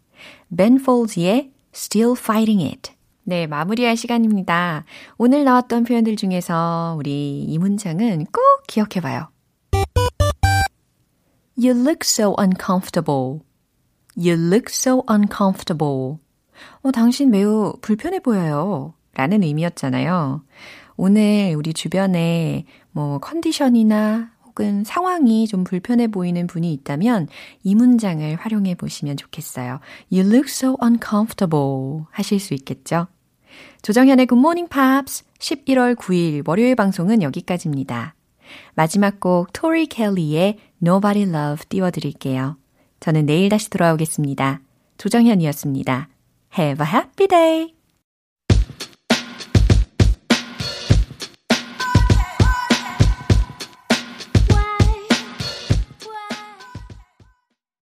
Ben 0.57 0.77
Folds의 0.81 1.53
Still 1.75 2.15
Fighting 2.19 2.63
It. 2.63 2.93
네, 3.25 3.47
마무리할 3.47 3.97
시간입니다. 3.97 4.85
오늘 5.17 5.45
나왔던 5.45 5.85
표현들 5.85 6.17
중에서 6.17 6.97
우리 6.99 7.45
이 7.45 7.59
문장은 7.59 8.27
꼭 8.27 8.43
기억해 8.67 9.01
봐요. 9.01 9.29
You 11.57 11.73
look 11.73 12.01
so 12.03 12.35
uncomfortable. 12.39 13.41
You 14.17 14.35
look 14.35 14.67
so 14.69 15.05
uncomfortable. 15.09 16.19
어, 16.83 16.91
당신 16.91 17.31
매우 17.31 17.75
불편해 17.81 18.21
보여요. 18.21 18.95
라는 19.15 19.43
의미였잖아요. 19.43 20.43
오늘 20.97 21.55
우리 21.57 21.73
주변에 21.75 22.65
뭐 22.93 23.19
컨디션이나 23.19 24.31
혹은 24.45 24.85
상황이 24.85 25.47
좀 25.47 25.65
불편해 25.65 26.09
보이는 26.09 26.47
분이 26.47 26.73
있다면 26.75 27.29
이 27.63 27.75
문장을 27.75 28.37
활용해 28.37 28.75
보시면 28.75 29.17
좋겠어요. 29.17 29.81
You 30.11 30.27
look 30.29 30.49
so 30.49 30.77
uncomfortable 30.83 32.05
하실 32.11 32.39
수 32.39 32.55
있겠죠? 32.55 33.07
조정현의 33.83 34.27
Good 34.27 34.39
Morning 34.39 34.71
Pops 34.71 35.25
11월 35.39 35.97
9일 35.97 36.47
월요일 36.47 36.77
방송은 36.77 37.23
여기까지입니다. 37.23 38.15
마지막 38.75 39.21
곡 39.21 39.53
토리 39.53 39.87
켈리의 39.87 40.59
Nobody 40.83 41.29
Love 41.29 41.67
띄워드릴게요. 41.69 42.57
저는 43.01 43.27
내일 43.27 43.49
다시 43.49 43.71
돌아오겠습니다. 43.71 44.61
조정현이었습니다. 44.99 46.12
Have 46.53 46.83
a 46.83 46.85
happy 46.85 47.27
day! 47.27 47.73